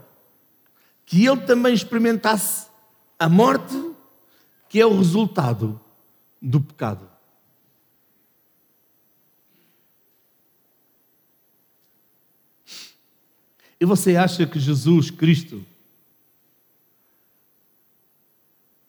que 1.05 1.25
ele 1.25 1.41
também 1.41 1.73
experimentasse 1.73 2.67
a 3.17 3.27
morte, 3.27 3.75
que 4.69 4.79
é 4.79 4.85
o 4.85 4.95
resultado 4.95 5.81
do 6.41 6.61
pecado. 6.61 7.09
E 13.79 13.85
você 13.85 14.15
acha 14.15 14.45
que 14.45 14.59
Jesus 14.59 15.09
Cristo 15.09 15.65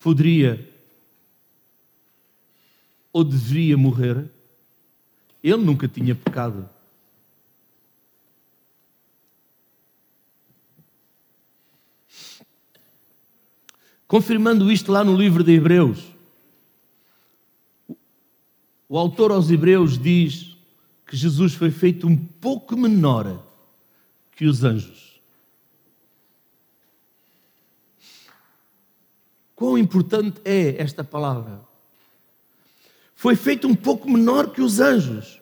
poderia 0.03 0.69
ou 3.13 3.23
deveria 3.23 3.77
morrer? 3.77 4.29
Ele 5.43 5.57
nunca 5.63 5.87
tinha 5.87 6.15
pecado. 6.15 6.69
Confirmando 14.07 14.71
isto 14.71 14.93
lá 14.93 15.03
no 15.03 15.17
livro 15.17 15.43
de 15.43 15.53
Hebreus, 15.53 16.13
o 18.89 18.99
autor 18.99 19.31
aos 19.31 19.51
Hebreus 19.51 19.97
diz 19.97 20.55
que 21.07 21.17
Jesus 21.17 21.55
foi 21.55 21.71
feito 21.71 22.07
um 22.07 22.17
pouco 22.17 22.77
menor 22.77 23.43
que 24.33 24.45
os 24.45 24.65
anjos. 24.65 25.12
Quão 29.63 29.79
importante 29.79 30.41
é 30.45 30.83
esta 30.83 31.05
palavra? 31.05 31.63
foi 33.23 33.37
feito 33.37 33.69
um 33.69 33.75
pouco 33.77 34.11
menor 34.11 34.51
que 34.51 34.61
os 34.61 34.81
anjos. 34.81 35.41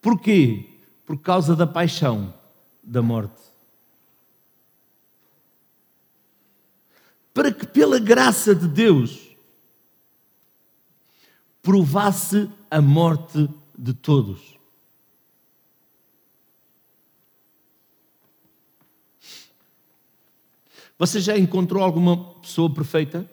Porquê? 0.00 0.80
Por 1.04 1.18
causa 1.18 1.54
da 1.54 1.66
paixão 1.66 2.32
da 2.82 3.02
morte. 3.02 3.42
Para 7.34 7.52
que, 7.52 7.66
pela 7.66 7.98
graça 7.98 8.54
de 8.54 8.66
Deus, 8.66 9.36
provasse 11.60 12.50
a 12.70 12.80
morte 12.80 13.46
de 13.78 13.92
todos. 13.92 14.58
Você 21.02 21.18
já 21.18 21.36
encontrou 21.36 21.82
alguma 21.82 22.16
pessoa 22.34 22.72
perfeita? 22.72 23.28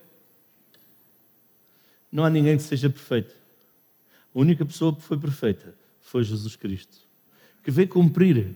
Não 2.12 2.26
há 2.26 2.30
ninguém 2.32 2.58
que 2.58 2.64
seja 2.64 2.90
perfeito. 2.90 3.36
A 4.34 4.40
única 4.40 4.66
pessoa 4.66 4.96
que 4.96 5.04
foi 5.04 5.20
perfeita 5.20 5.76
foi 6.02 6.24
Jesus 6.24 6.56
Cristo, 6.56 6.98
que 7.64 7.70
veio 7.70 7.88
cumprir 7.88 8.56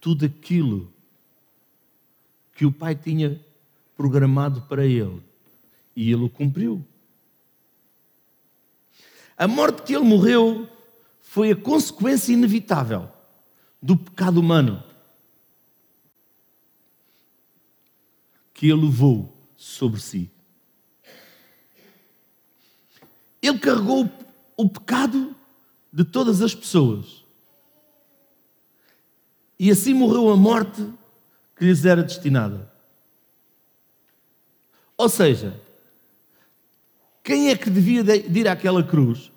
tudo 0.00 0.24
aquilo 0.24 0.90
que 2.54 2.64
o 2.64 2.72
Pai 2.72 2.94
tinha 2.94 3.38
programado 3.94 4.62
para 4.62 4.86
ele. 4.86 5.22
E 5.94 6.10
ele 6.10 6.24
o 6.24 6.30
cumpriu. 6.30 6.82
A 9.36 9.46
morte 9.46 9.82
que 9.82 9.94
ele 9.94 10.04
morreu 10.04 10.66
foi 11.20 11.50
a 11.50 11.56
consequência 11.56 12.32
inevitável 12.32 13.06
do 13.82 13.98
pecado 13.98 14.40
humano 14.40 14.82
que 18.56 18.70
ele 18.70 18.86
levou 18.86 19.36
sobre 19.54 20.00
si. 20.00 20.30
Ele 23.42 23.58
carregou 23.58 24.10
o 24.56 24.66
pecado 24.66 25.36
de 25.92 26.02
todas 26.02 26.40
as 26.40 26.54
pessoas. 26.54 27.22
E 29.58 29.70
assim 29.70 29.92
morreu 29.92 30.30
a 30.30 30.36
morte 30.36 30.90
que 31.54 31.66
lhes 31.66 31.84
era 31.84 32.02
destinada. 32.02 32.72
Ou 34.96 35.10
seja, 35.10 35.60
quem 37.22 37.50
é 37.50 37.56
que 37.56 37.68
devia 37.68 38.02
de 38.02 38.40
ir 38.40 38.48
àquela 38.48 38.82
cruz? 38.82 39.30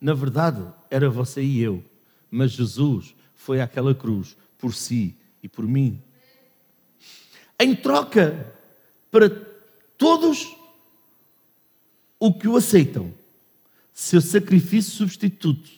Na 0.00 0.14
verdade, 0.14 0.64
era 0.88 1.10
você 1.10 1.42
e 1.42 1.60
eu. 1.60 1.84
Mas 2.30 2.52
Jesus 2.52 3.12
foi 3.34 3.60
àquela 3.60 3.92
cruz 3.92 4.36
por 4.56 4.72
si 4.72 5.16
e 5.42 5.48
por 5.48 5.66
mim 5.66 6.00
em 7.62 7.76
troca 7.76 8.52
para 9.10 9.30
todos 9.96 10.56
o 12.18 12.34
que 12.34 12.48
o 12.48 12.56
aceitam, 12.56 13.14
seu 13.92 14.20
sacrifício 14.20 14.92
substituto. 14.92 15.70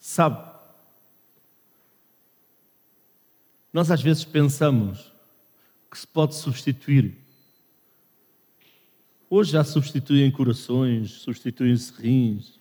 Sabe, 0.00 0.56
nós 3.72 3.90
às 3.90 4.00
vezes 4.00 4.24
pensamos 4.24 5.12
que 5.90 5.98
se 5.98 6.06
pode 6.06 6.34
substituir 6.34 7.25
Hoje 9.28 9.52
já 9.52 9.64
substituem 9.64 10.30
corações, 10.30 11.10
substituem-se 11.10 11.92
rins, 12.00 12.60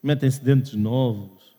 metem-se 0.00 0.42
dentes 0.42 0.74
novos. 0.74 1.56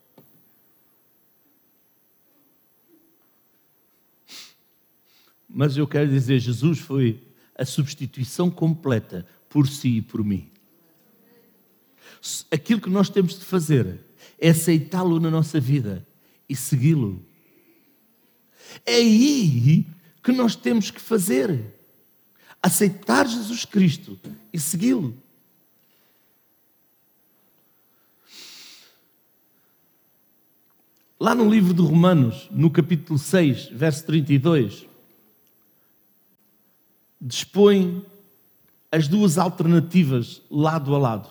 Mas 5.49 5.75
eu 5.75 5.85
quero 5.85 6.09
dizer, 6.09 6.39
Jesus 6.39 6.79
foi 6.79 7.21
a 7.55 7.65
substituição 7.65 8.49
completa 8.49 9.27
por 9.49 9.67
si 9.67 9.97
e 9.97 10.01
por 10.01 10.23
mim. 10.23 10.49
Aquilo 12.49 12.79
que 12.79 12.89
nós 12.89 13.09
temos 13.09 13.37
de 13.37 13.43
fazer 13.43 13.99
é 14.39 14.49
aceitá-lo 14.49 15.19
na 15.19 15.29
nossa 15.29 15.59
vida 15.59 16.07
e 16.47 16.55
segui-lo. 16.55 17.21
É 18.85 18.95
aí 18.95 19.85
que 20.23 20.31
nós 20.31 20.55
temos 20.55 20.89
que 20.89 21.01
fazer. 21.01 21.80
Aceitar 22.61 23.27
Jesus 23.27 23.65
Cristo 23.65 24.19
e 24.53 24.59
segui-lo. 24.59 25.17
Lá 31.19 31.35
no 31.35 31.47
livro 31.49 31.73
de 31.73 31.81
Romanos, 31.81 32.47
no 32.49 32.71
capítulo 32.71 33.19
6, 33.19 33.67
verso 33.67 34.05
32, 34.05 34.87
dispõe 37.21 38.03
as 38.91 39.07
duas 39.07 39.37
alternativas 39.37 40.41
lado 40.49 40.95
a 40.95 40.97
lado. 40.97 41.29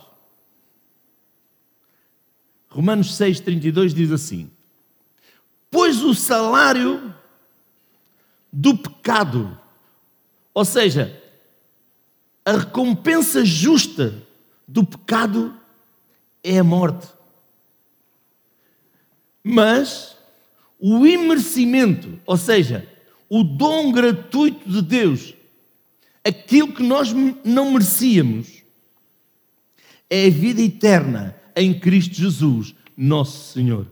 Romanos 2.69 3.19
6,32 3.19 3.93
diz 3.93 4.13
assim: 4.13 4.49
Pois 5.69 6.03
o 6.03 6.15
salário 6.15 7.13
do 8.53 8.79
pecado, 8.79 9.59
ou 10.55 10.65
seja, 10.65 11.20
a 12.51 12.59
recompensa 12.59 13.45
justa 13.45 14.27
do 14.67 14.85
pecado 14.85 15.55
é 16.43 16.59
a 16.59 16.65
morte. 16.65 17.07
Mas 19.41 20.17
o 20.77 21.07
imerecimento, 21.07 22.21
ou 22.27 22.37
seja, 22.37 22.89
o 23.29 23.45
dom 23.45 23.93
gratuito 23.93 24.69
de 24.69 24.83
Deus 24.83 25.35
aquilo 26.25 26.73
que 26.73 26.83
nós 26.83 27.13
não 27.45 27.71
merecíamos 27.71 28.65
é 30.09 30.27
a 30.27 30.31
vida 30.31 30.61
eterna 30.61 31.37
em 31.55 31.79
Cristo 31.79 32.17
Jesus, 32.17 32.75
nosso 32.97 33.53
Senhor. 33.53 33.87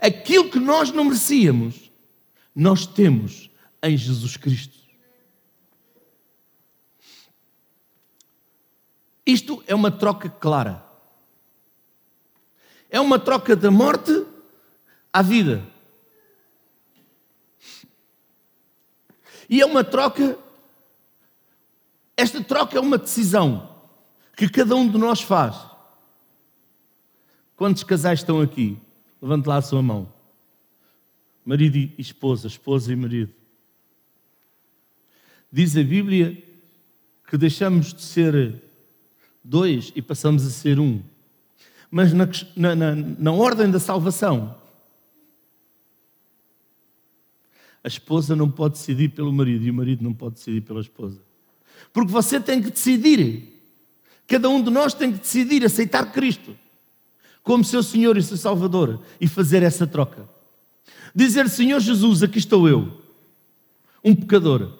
Aquilo 0.00 0.48
que 0.48 0.58
nós 0.58 0.90
não 0.90 1.04
merecíamos, 1.04 1.92
nós 2.54 2.86
temos 2.86 3.50
em 3.82 3.98
Jesus 3.98 4.38
Cristo. 4.38 4.77
Isto 9.28 9.62
é 9.66 9.74
uma 9.74 9.90
troca 9.90 10.30
clara. 10.30 10.82
É 12.88 12.98
uma 12.98 13.18
troca 13.18 13.54
da 13.54 13.70
morte 13.70 14.26
à 15.12 15.20
vida. 15.20 15.62
E 19.50 19.60
é 19.60 19.66
uma 19.66 19.84
troca 19.84 20.38
esta 22.16 22.42
troca 22.42 22.76
é 22.76 22.80
uma 22.80 22.98
decisão 22.98 23.76
que 24.36 24.48
cada 24.48 24.74
um 24.74 24.90
de 24.90 24.98
nós 24.98 25.20
faz. 25.20 25.56
Quantos 27.54 27.84
casais 27.84 28.18
estão 28.20 28.40
aqui? 28.40 28.76
Levante 29.22 29.46
lá 29.46 29.58
a 29.58 29.62
sua 29.62 29.80
mão. 29.80 30.12
Marido 31.44 31.76
e 31.76 31.94
esposa, 31.96 32.48
esposa 32.48 32.92
e 32.92 32.96
marido. 32.96 33.32
Diz 35.52 35.76
a 35.76 35.82
Bíblia 35.84 36.42
que 37.28 37.36
deixamos 37.36 37.92
de 37.94 38.02
ser 38.02 38.67
dois 39.48 39.90
e 39.96 40.02
passamos 40.02 40.46
a 40.46 40.50
ser 40.50 40.78
um. 40.78 41.00
Mas 41.90 42.12
na, 42.12 42.28
na, 42.54 42.94
na 42.94 43.32
ordem 43.32 43.70
da 43.70 43.80
salvação, 43.80 44.54
a 47.82 47.88
esposa 47.88 48.36
não 48.36 48.50
pode 48.50 48.74
decidir 48.74 49.08
pelo 49.08 49.32
marido 49.32 49.64
e 49.64 49.70
o 49.70 49.74
marido 49.74 50.04
não 50.04 50.12
pode 50.12 50.34
decidir 50.34 50.60
pela 50.60 50.80
esposa. 50.80 51.18
Porque 51.92 52.12
você 52.12 52.38
tem 52.38 52.60
que 52.62 52.70
decidir. 52.70 53.54
Cada 54.26 54.50
um 54.50 54.62
de 54.62 54.70
nós 54.70 54.92
tem 54.92 55.10
que 55.10 55.20
decidir 55.20 55.64
aceitar 55.64 56.12
Cristo 56.12 56.54
como 57.42 57.64
seu 57.64 57.82
Senhor 57.82 58.18
e 58.18 58.22
seu 58.22 58.36
Salvador 58.36 59.00
e 59.18 59.26
fazer 59.26 59.62
essa 59.62 59.86
troca. 59.86 60.28
Dizer: 61.14 61.48
Senhor 61.48 61.80
Jesus, 61.80 62.22
aqui 62.22 62.36
estou 62.36 62.68
eu, 62.68 63.00
um 64.04 64.14
pecador, 64.14 64.74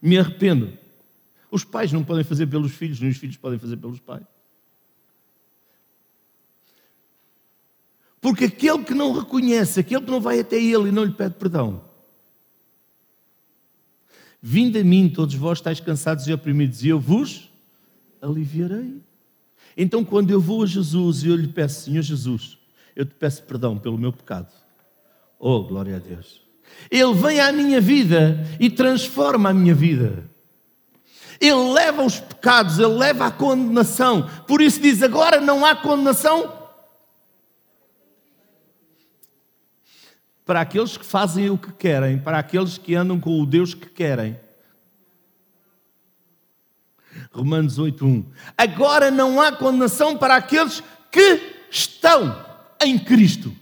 me 0.00 0.16
arrependo. 0.16 0.83
Os 1.54 1.62
pais 1.62 1.92
não 1.92 2.02
podem 2.02 2.24
fazer 2.24 2.48
pelos 2.48 2.72
filhos, 2.72 2.98
nem 2.98 3.10
os 3.10 3.16
filhos 3.16 3.36
podem 3.36 3.60
fazer 3.60 3.76
pelos 3.76 4.00
pais. 4.00 4.26
Porque 8.20 8.46
aquele 8.46 8.82
que 8.82 8.94
não 8.94 9.12
reconhece, 9.12 9.78
aquele 9.78 10.00
que 10.00 10.10
não 10.10 10.20
vai 10.20 10.40
até 10.40 10.56
ele 10.56 10.88
e 10.88 10.90
não 10.90 11.04
lhe 11.04 11.12
pede 11.12 11.36
perdão, 11.36 11.80
Vinde 14.42 14.80
a 14.80 14.84
mim, 14.84 15.08
todos 15.08 15.34
vós 15.36 15.58
estáis 15.58 15.78
cansados 15.78 16.26
e 16.26 16.32
oprimidos, 16.32 16.84
e 16.84 16.88
eu 16.88 16.98
vos 16.98 17.50
aliviarei. 18.20 19.00
Então, 19.76 20.04
quando 20.04 20.32
eu 20.32 20.40
vou 20.40 20.64
a 20.64 20.66
Jesus 20.66 21.22
e 21.22 21.28
eu 21.28 21.36
lhe 21.36 21.48
peço, 21.48 21.84
Senhor 21.84 22.02
Jesus, 22.02 22.58
eu 22.96 23.06
te 23.06 23.14
peço 23.14 23.44
perdão 23.44 23.78
pelo 23.78 23.96
meu 23.96 24.12
pecado. 24.12 24.52
Oh, 25.38 25.62
glória 25.62 25.96
a 25.96 25.98
Deus. 26.00 26.42
Ele 26.90 27.14
vem 27.14 27.40
à 27.40 27.52
minha 27.52 27.80
vida 27.80 28.44
e 28.58 28.68
transforma 28.68 29.48
a 29.50 29.54
minha 29.54 29.74
vida. 29.74 30.33
Ele 31.46 31.72
leva 31.72 32.02
os 32.02 32.18
pecados, 32.18 32.78
ele 32.78 32.94
leva 32.94 33.26
a 33.26 33.30
condenação. 33.30 34.28
Por 34.46 34.62
isso 34.62 34.80
diz: 34.80 35.02
agora 35.02 35.40
não 35.40 35.64
há 35.64 35.76
condenação 35.76 36.64
para 40.44 40.60
aqueles 40.60 40.96
que 40.96 41.04
fazem 41.04 41.50
o 41.50 41.58
que 41.58 41.72
querem, 41.72 42.18
para 42.18 42.38
aqueles 42.38 42.78
que 42.78 42.94
andam 42.94 43.20
com 43.20 43.40
o 43.40 43.46
Deus 43.46 43.74
que 43.74 43.88
querem. 43.88 44.40
Romanos 47.30 47.78
8:1. 47.78 48.24
Agora 48.56 49.10
não 49.10 49.40
há 49.40 49.52
condenação 49.52 50.16
para 50.16 50.36
aqueles 50.36 50.82
que 51.10 51.66
estão 51.70 52.44
em 52.82 52.98
Cristo. 52.98 53.54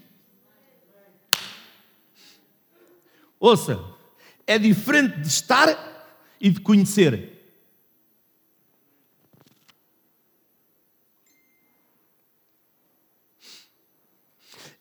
Ouça, 3.39 3.77
é 4.47 4.57
diferente 4.57 5.19
de 5.19 5.27
estar 5.27 5.67
e 6.39 6.49
de 6.49 6.61
conhecer. 6.61 7.32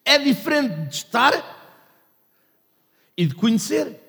É 0.04 0.18
diferente 0.18 0.88
de 0.88 0.94
estar 0.94 1.32
e 3.16 3.26
de 3.26 3.34
conhecer. 3.34 4.00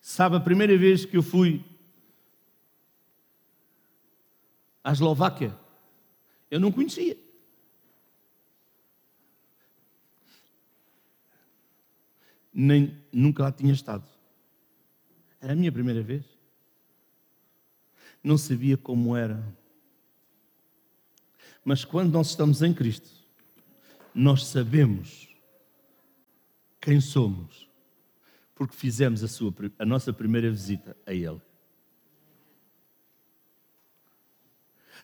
Sabe, 0.00 0.36
a 0.36 0.40
primeira 0.40 0.76
vez 0.76 1.04
que 1.04 1.16
eu 1.16 1.22
fui 1.22 1.64
à 4.82 4.92
Eslováquia, 4.92 5.56
eu 6.50 6.58
não 6.58 6.72
conhecia. 6.72 7.16
Nem 12.52 13.00
nunca 13.12 13.44
lá 13.44 13.52
tinha 13.52 13.72
estado. 13.72 14.04
Era 15.40 15.52
a 15.52 15.56
minha 15.56 15.70
primeira 15.70 16.02
vez. 16.02 16.24
Não 18.22 18.36
sabia 18.36 18.76
como 18.76 19.16
era 19.16 19.42
mas 21.70 21.84
quando 21.84 22.10
nós 22.12 22.30
estamos 22.30 22.62
em 22.62 22.74
Cristo, 22.74 23.08
nós 24.12 24.44
sabemos 24.46 25.28
quem 26.80 27.00
somos, 27.00 27.70
porque 28.56 28.74
fizemos 28.74 29.22
a, 29.22 29.28
sua, 29.28 29.54
a 29.78 29.86
nossa 29.86 30.12
primeira 30.12 30.50
visita 30.50 30.96
a 31.06 31.14
Ele. 31.14 31.40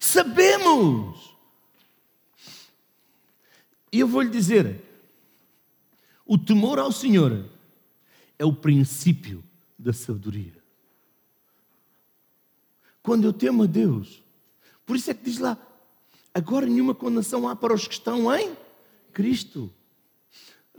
Sabemos! 0.00 1.36
E 3.92 4.00
eu 4.00 4.08
vou 4.08 4.22
lhe 4.22 4.30
dizer: 4.30 4.82
o 6.26 6.36
temor 6.36 6.80
ao 6.80 6.90
Senhor 6.90 7.48
é 8.36 8.44
o 8.44 8.52
princípio 8.52 9.44
da 9.78 9.92
sabedoria. 9.92 10.60
Quando 13.04 13.22
eu 13.22 13.32
temo 13.32 13.62
a 13.62 13.66
Deus, 13.66 14.20
por 14.84 14.96
isso 14.96 15.12
é 15.12 15.14
que 15.14 15.22
diz 15.22 15.38
lá: 15.38 15.56
Agora 16.37 16.66
nenhuma 16.66 16.95
condenação 16.95 17.49
há 17.49 17.57
para 17.57 17.72
os 17.72 17.89
que 17.89 17.95
estão 17.95 18.30
em 18.37 18.55
Cristo. 19.11 19.72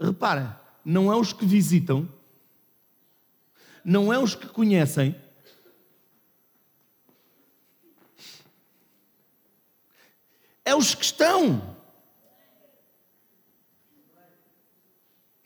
Repara, 0.00 0.62
não 0.84 1.12
é 1.12 1.16
os 1.16 1.32
que 1.32 1.44
visitam, 1.44 2.08
não 3.84 4.12
é 4.12 4.18
os 4.20 4.36
que 4.36 4.46
conhecem, 4.46 5.16
É 10.64 10.74
os 10.76 10.94
que 10.94 11.02
estão. 11.02 11.76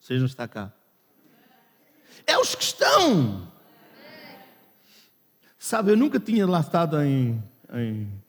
Vocês 0.01 0.19
não 0.19 0.27
está 0.27 0.49
cá. 0.49 0.73
É 2.27 2.37
os 2.37 2.57
que 2.57 2.65
estão. 2.65 3.51
Sabe, 5.57 5.93
eu 5.93 5.97
nunca 5.97 6.19
tinha 6.19 6.45
lá 6.45 6.59
estado 6.59 7.01
em, 7.01 7.41
em 7.73 8.23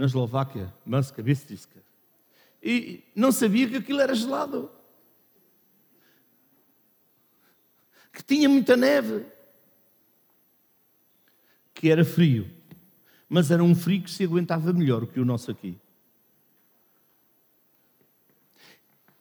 na 0.00 0.06
Eslováquia, 0.06 0.72
Manska, 0.84 1.22
Bistriska. 1.22 1.78
E 2.62 3.04
não 3.14 3.30
sabia 3.30 3.68
que 3.68 3.76
aquilo 3.76 4.00
era 4.00 4.14
gelado. 4.14 4.70
Que 8.10 8.24
tinha 8.24 8.48
muita 8.48 8.78
neve. 8.78 9.26
Que 11.74 11.90
era 11.90 12.02
frio. 12.02 12.50
Mas 13.28 13.50
era 13.50 13.62
um 13.62 13.74
frio 13.74 14.02
que 14.02 14.10
se 14.10 14.24
aguentava 14.24 14.72
melhor 14.72 15.06
que 15.06 15.20
o 15.20 15.24
nosso 15.24 15.50
aqui. 15.50 15.78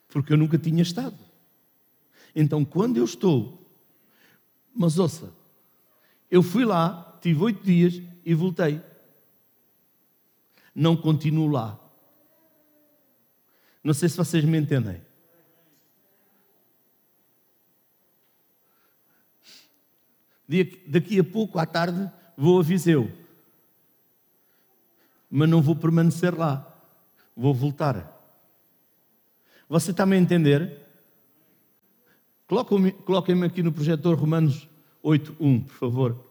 Porque 0.08 0.32
eu 0.32 0.38
nunca 0.38 0.58
tinha 0.58 0.82
estado. 0.82 1.20
Então, 2.34 2.64
quando 2.64 2.96
eu 2.96 3.04
estou, 3.04 3.70
mas 4.74 4.98
ouça, 4.98 5.34
eu 6.32 6.42
fui 6.42 6.64
lá, 6.64 7.20
tive 7.22 7.44
oito 7.44 7.64
dias 7.64 8.02
e 8.24 8.34
voltei 8.34 8.82
não 10.80 10.96
continuo 10.96 11.50
lá. 11.50 11.78
Não 13.84 13.94
sei 13.94 14.08
se 14.08 14.16
vocês 14.16 14.46
me 14.46 14.58
entendem. 14.58 15.02
Daqui 20.88 21.20
a 21.20 21.24
pouco, 21.24 21.60
à 21.60 21.66
tarde, 21.66 22.10
vou 22.38 22.60
a 22.60 22.64
Viseu. 22.64 23.12
Mas 25.30 25.50
não 25.50 25.62
vou 25.62 25.76
permanecer 25.76 26.34
lá. 26.34 26.66
Vou 27.36 27.54
voltar. 27.54 28.18
Você 29.68 29.92
está-me 29.92 30.16
a 30.16 30.20
entender? 30.20 30.88
Coloquem-me 32.48 33.46
aqui 33.46 33.62
no 33.62 33.74
projetor 33.74 34.18
Romanos 34.18 34.68
8.1, 35.04 35.66
por 35.66 35.74
favor. 35.76 36.29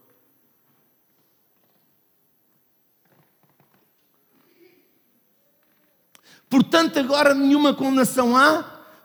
Portanto, 6.49 6.99
agora 6.99 7.35
nenhuma 7.35 7.75
condenação 7.75 8.37
há 8.37 8.63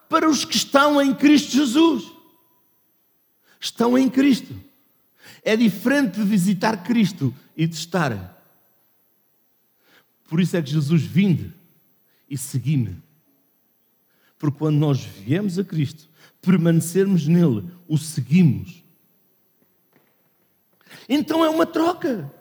para 0.10 0.30
os 0.30 0.46
que 0.46 0.56
estão 0.56 1.02
em 1.02 1.14
Cristo 1.14 1.52
Jesus. 1.52 2.12
Estão 3.60 3.98
em 3.98 4.10
Cristo. 4.10 4.54
É 5.44 5.56
diferente 5.56 6.20
de 6.20 6.26
visitar 6.26 6.84
Cristo 6.84 7.34
e 7.56 7.68
de 7.68 7.76
estar. 7.76 8.34
Por 10.28 10.40
isso 10.40 10.56
é 10.56 10.62
que 10.62 10.72
Jesus 10.72 11.04
vinde 11.04 11.54
e 12.30 12.38
segui-me. 12.38 13.02
Porque 14.38 14.58
quando 14.58 14.78
nós 14.78 15.00
viemos 15.00 15.60
a 15.60 15.64
Cristo, 15.64 16.10
permanecermos 16.42 17.28
nele, 17.28 17.70
o 17.88 17.98
seguimos. 17.98 18.84
Então 21.08 21.44
é 21.44 21.50
uma 21.50 21.66
troca. 21.66 22.32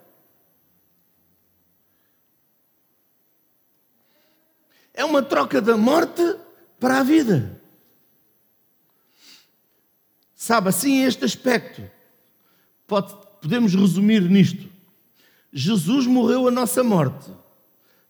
É 4.93 5.03
uma 5.03 5.23
troca 5.23 5.61
da 5.61 5.75
morte 5.75 6.21
para 6.79 6.99
a 6.99 7.03
vida. 7.03 7.59
Sabe, 10.35 10.69
assim 10.69 11.03
este 11.03 11.23
aspecto, 11.23 11.89
pode, 12.85 13.15
podemos 13.41 13.73
resumir 13.73 14.21
nisto. 14.21 14.69
Jesus 15.51 16.05
morreu 16.05 16.47
a 16.47 16.51
nossa 16.51 16.83
morte 16.83 17.31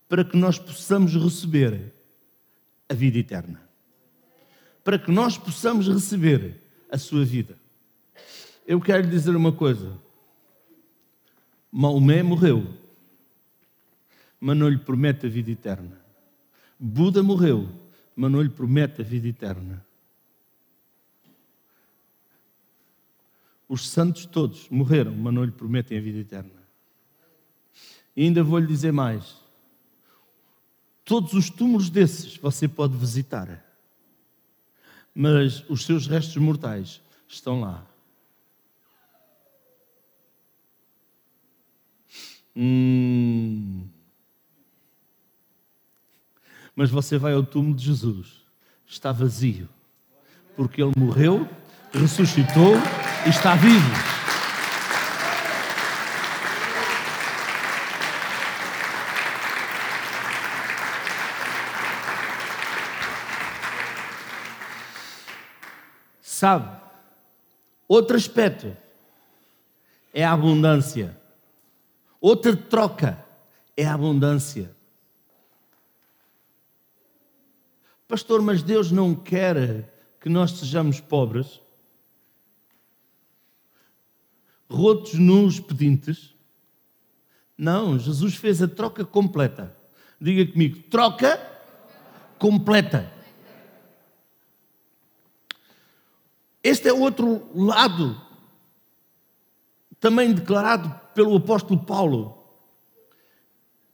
para 0.10 0.26
que 0.26 0.36
nós 0.36 0.58
possamos 0.58 1.14
receber 1.14 1.94
a 2.90 2.94
vida 2.94 3.18
eterna. 3.18 3.62
Para 4.84 4.98
que 5.00 5.12
nós 5.12 5.38
possamos 5.38 5.88
receber 5.88 6.62
a 6.90 6.98
sua 6.98 7.24
vida. 7.24 7.58
Eu 8.66 8.82
quero 8.82 9.04
lhe 9.04 9.10
dizer 9.10 9.36
uma 9.36 9.52
coisa. 9.52 9.98
Maomé 11.72 12.22
morreu, 12.22 12.68
mas 14.40 14.58
não 14.58 14.70
lhe 14.70 14.78
promete 14.78 15.26
a 15.26 15.30
vida 15.30 15.52
eterna. 15.52 16.03
Buda 16.86 17.24
morreu, 17.24 17.70
mas 18.14 18.30
não 18.30 18.42
lhe 18.42 18.50
promete 18.50 19.00
a 19.00 19.06
vida 19.06 19.26
eterna. 19.26 19.86
Os 23.70 23.88
santos 23.88 24.26
todos 24.26 24.68
morreram, 24.68 25.16
mas 25.16 25.34
não 25.34 25.46
lhe 25.46 25.52
prometem 25.52 25.98
a 25.98 26.02
vida 26.02 26.20
eterna. 26.20 26.62
E 28.14 28.24
ainda 28.24 28.44
vou 28.44 28.60
lhe 28.60 28.68
dizer 28.68 28.92
mais: 28.92 29.38
todos 31.06 31.32
os 31.32 31.50
túmulos 31.50 31.90
desses 31.90 32.36
você 32.36 32.68
pode 32.68 32.98
visitar, 32.98 33.64
mas 35.16 35.64
os 35.70 35.86
seus 35.86 36.06
restos 36.06 36.36
mortais 36.36 37.02
estão 37.30 37.62
lá. 37.62 37.88
Hum. 42.54 43.88
Mas 46.76 46.90
você 46.90 47.18
vai 47.18 47.34
ao 47.34 47.44
túmulo 47.44 47.76
de 47.76 47.86
Jesus, 47.86 48.42
está 48.86 49.12
vazio, 49.12 49.70
porque 50.56 50.82
ele 50.82 50.94
morreu, 50.98 51.48
ressuscitou 51.94 52.76
e 53.26 53.30
está 53.30 53.56
vivo. 53.56 54.14
Sabe, 66.22 66.76
outro 67.88 68.18
aspecto 68.18 68.76
é 70.14 70.26
a 70.26 70.34
abundância. 70.34 71.18
Outra 72.20 72.56
troca 72.56 73.24
é 73.78 73.86
a 73.86 73.94
abundância. 73.94 74.76
Pastor, 78.08 78.42
mas 78.42 78.62
Deus 78.62 78.92
não 78.92 79.16
quer 79.16 80.16
que 80.20 80.30
nós 80.30 80.52
sejamos 80.52 81.00
pobres, 81.00 81.62
rotos, 84.70 85.14
nus, 85.16 85.60
pedintes. 85.60 86.34
Não, 87.58 87.98
Jesus 88.00 88.36
fez 88.36 88.62
a 88.62 88.68
troca 88.68 89.06
completa. 89.06 89.76
Diga 90.20 90.52
comigo, 90.52 90.82
troca 90.90 91.38
completa. 92.40 93.12
Este 96.64 96.88
é 96.88 96.94
outro 96.94 97.50
lado, 97.54 98.20
também 100.00 100.34
declarado 100.34 100.90
pelo 101.14 101.36
apóstolo 101.36 101.84
Paulo. 101.84 102.38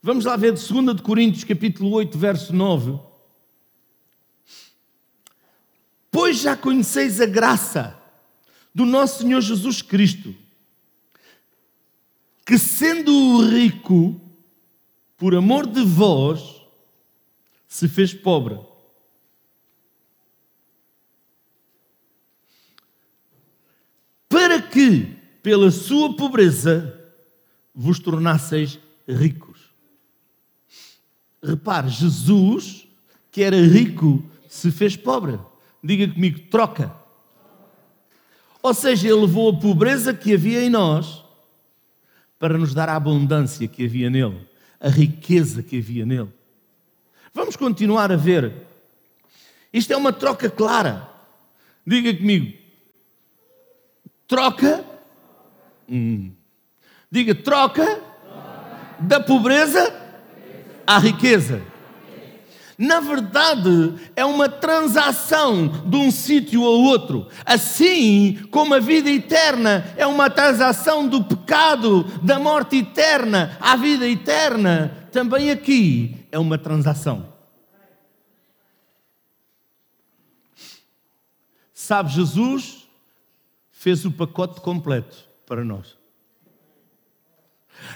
Vamos 0.01 0.25
lá 0.25 0.37
ver 0.37 0.53
de 0.53 0.73
2 0.73 0.95
de 0.95 1.01
Coríntios, 1.01 1.43
capítulo 1.43 1.91
8, 1.91 2.17
verso 2.17 2.55
9. 2.55 3.08
Pois 6.29 6.41
já 6.41 6.55
conheceis 6.55 7.19
a 7.19 7.25
graça 7.25 7.99
do 8.71 8.85
nosso 8.85 9.23
Senhor 9.23 9.41
Jesus 9.41 9.81
Cristo, 9.81 10.35
que 12.45 12.55
sendo 12.55 13.41
rico, 13.49 14.21
por 15.17 15.33
amor 15.33 15.65
de 15.65 15.83
vós, 15.83 16.61
se 17.67 17.87
fez 17.87 18.13
pobre. 18.13 18.59
Para 24.29 24.61
que, 24.61 25.07
pela 25.41 25.71
sua 25.71 26.15
pobreza, 26.15 27.11
vos 27.73 27.97
tornasseis 27.97 28.77
ricos. 29.07 29.61
Repare, 31.41 31.89
Jesus, 31.89 32.87
que 33.31 33.41
era 33.41 33.59
rico, 33.59 34.23
se 34.47 34.69
fez 34.69 34.95
pobre. 34.95 35.39
Diga 35.83 36.13
comigo, 36.13 36.39
troca. 36.49 36.93
Ou 38.61 38.73
seja, 38.73 39.07
ele 39.07 39.21
levou 39.21 39.49
a 39.49 39.59
pobreza 39.59 40.13
que 40.13 40.33
havia 40.33 40.61
em 40.63 40.69
nós 40.69 41.23
para 42.37 42.57
nos 42.57 42.73
dar 42.73 42.89
a 42.89 42.95
abundância 42.95 43.67
que 43.67 43.85
havia 43.85 44.09
nele, 44.09 44.47
a 44.79 44.89
riqueza 44.89 45.63
que 45.63 45.77
havia 45.77 46.05
nele. 46.05 46.29
Vamos 47.33 47.55
continuar 47.55 48.11
a 48.11 48.17
ver. 48.17 48.53
Isto 49.71 49.93
é 49.93 49.97
uma 49.97 50.11
troca 50.11 50.49
clara. 50.49 51.09
Diga 51.85 52.13
comigo, 52.13 52.57
troca. 54.27 54.85
Hum. 55.87 56.31
Diga, 57.09 57.33
troca, 57.33 57.83
troca. 57.83 58.01
da 58.99 59.19
pobreza 59.19 59.93
à 60.85 60.99
riqueza 60.99 61.61
na 62.79 63.01
verdade, 63.01 63.93
é 64.15 64.23
uma 64.23 64.47
transação 64.47 65.67
de 65.85 65.97
um 65.97 66.09
sítio 66.09 66.63
ao 66.63 66.79
outro. 66.79 67.27
Assim 67.45 68.41
como 68.51 68.73
a 68.73 68.79
vida 68.79 69.09
eterna 69.09 69.93
é 69.97 70.07
uma 70.07 70.29
transação 70.29 71.05
do 71.05 71.21
pecado, 71.21 72.05
da 72.23 72.39
morte 72.39 72.77
eterna 72.77 73.57
à 73.59 73.75
vida 73.75 74.07
eterna, 74.07 75.09
também 75.11 75.51
aqui 75.51 76.25
é 76.31 76.39
uma 76.39 76.57
transação. 76.57 77.33
Sabe, 81.73 82.11
Jesus 82.13 82.87
fez 83.71 84.05
o 84.05 84.11
pacote 84.11 84.61
completo 84.61 85.17
para 85.45 85.65
nós. 85.65 85.97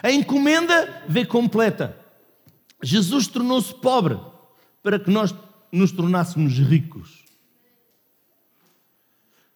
A 0.02 0.12
encomenda 0.12 1.04
veio 1.08 1.28
completa. 1.30 1.98
Jesus 2.82 3.28
tornou-se 3.28 3.74
pobre 3.76 4.33
para 4.84 5.00
que 5.00 5.10
nós 5.10 5.34
nos 5.72 5.92
tornássemos 5.92 6.54
ricos. 6.60 7.24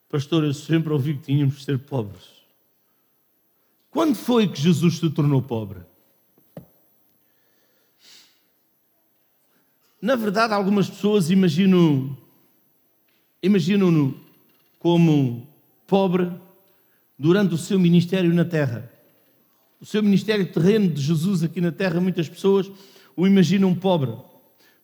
Pastor, 0.09 0.45
eu 0.45 0.53
sempre 0.53 0.93
ouvi 0.93 1.15
que 1.15 1.25
tínhamos 1.25 1.57
de 1.57 1.65
ser 1.65 1.78
pobres. 1.80 2.23
Quando 3.91 4.15
foi 4.15 4.47
que 4.47 4.59
Jesus 4.59 4.97
se 4.97 5.09
tornou 5.09 5.41
pobre? 5.41 5.80
Na 10.01 10.15
verdade, 10.15 10.53
algumas 10.53 10.89
pessoas 10.89 11.30
imaginam 11.30 12.17
imaginam-no 13.43 14.19
como 14.80 15.47
pobre 15.86 16.32
durante 17.17 17.53
o 17.53 17.57
seu 17.57 17.80
ministério 17.80 18.34
na 18.34 18.45
terra. 18.45 18.91
O 19.80 19.86
seu 19.86 20.01
ministério 20.01 20.51
terreno 20.51 20.89
de 20.89 21.01
Jesus 21.01 21.43
aqui 21.43 21.59
na 21.59 21.71
terra, 21.71 21.99
muitas 21.99 22.30
pessoas 22.30 22.71
o 23.15 23.28
imaginam 23.28 23.75
pobre. 23.75 24.15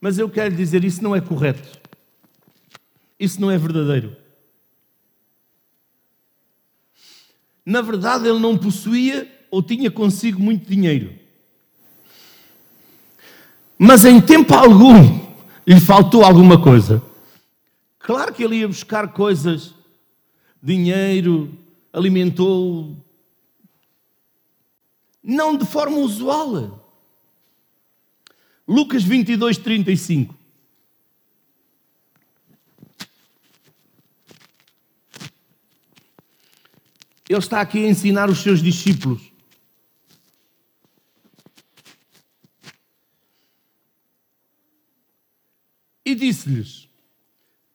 Mas 0.04 0.18
eu 0.20 0.30
quero 0.30 0.54
dizer, 0.54 0.84
isso 0.84 1.01
não 1.01 1.16
é 1.16 1.22
correto. 1.22 1.80
Isso 3.18 3.39
não 3.39 3.49
é 3.49 3.58
verdadeiro. 3.58 4.14
Na 7.66 7.82
verdade, 7.82 8.28
ele 8.28 8.38
não 8.38 8.58
possuía 8.58 9.34
ou 9.49 9.64
tinha 9.64 9.89
consigo 9.89 10.41
muito 10.41 10.70
dinheiro. 10.70 11.18
Mas 13.78 14.04
em 14.04 14.20
tempo 14.20 14.54
algum 14.54 15.26
lhe 15.66 15.80
faltou 15.80 16.26
alguma 16.26 16.62
coisa. 16.62 17.01
Claro 17.97 18.34
que 18.34 18.43
ele 18.43 18.58
ia 18.58 18.68
buscar 18.68 19.08
coisas, 19.14 19.74
dinheiro, 20.62 21.49
alimentou, 21.93 22.93
não 25.24 25.56
de 25.56 25.66
forma 25.66 25.99
usual. 25.99 26.83
Lucas 28.68 29.03
22, 29.03 29.57
35. 29.57 30.43
Ele 37.28 37.39
está 37.39 37.61
aqui 37.61 37.84
a 37.84 37.89
ensinar 37.89 38.30
os 38.30 38.39
seus 38.39 38.61
discípulos. 38.61 39.32
E 46.05 46.14
disse-lhes: 46.14 46.88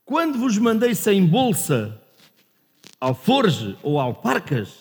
Quando 0.04 0.38
vos 0.38 0.56
mandei 0.58 0.94
sem 0.94 1.26
bolsa, 1.26 2.00
alforge 3.00 3.76
ou 3.82 3.98
alparcas, 3.98 4.74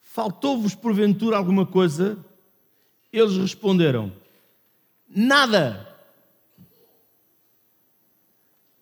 faltou-vos 0.00 0.74
porventura 0.74 1.36
alguma 1.36 1.66
coisa? 1.66 2.24
Eles 3.12 3.36
responderam: 3.36 4.12
Nada. 5.14 5.88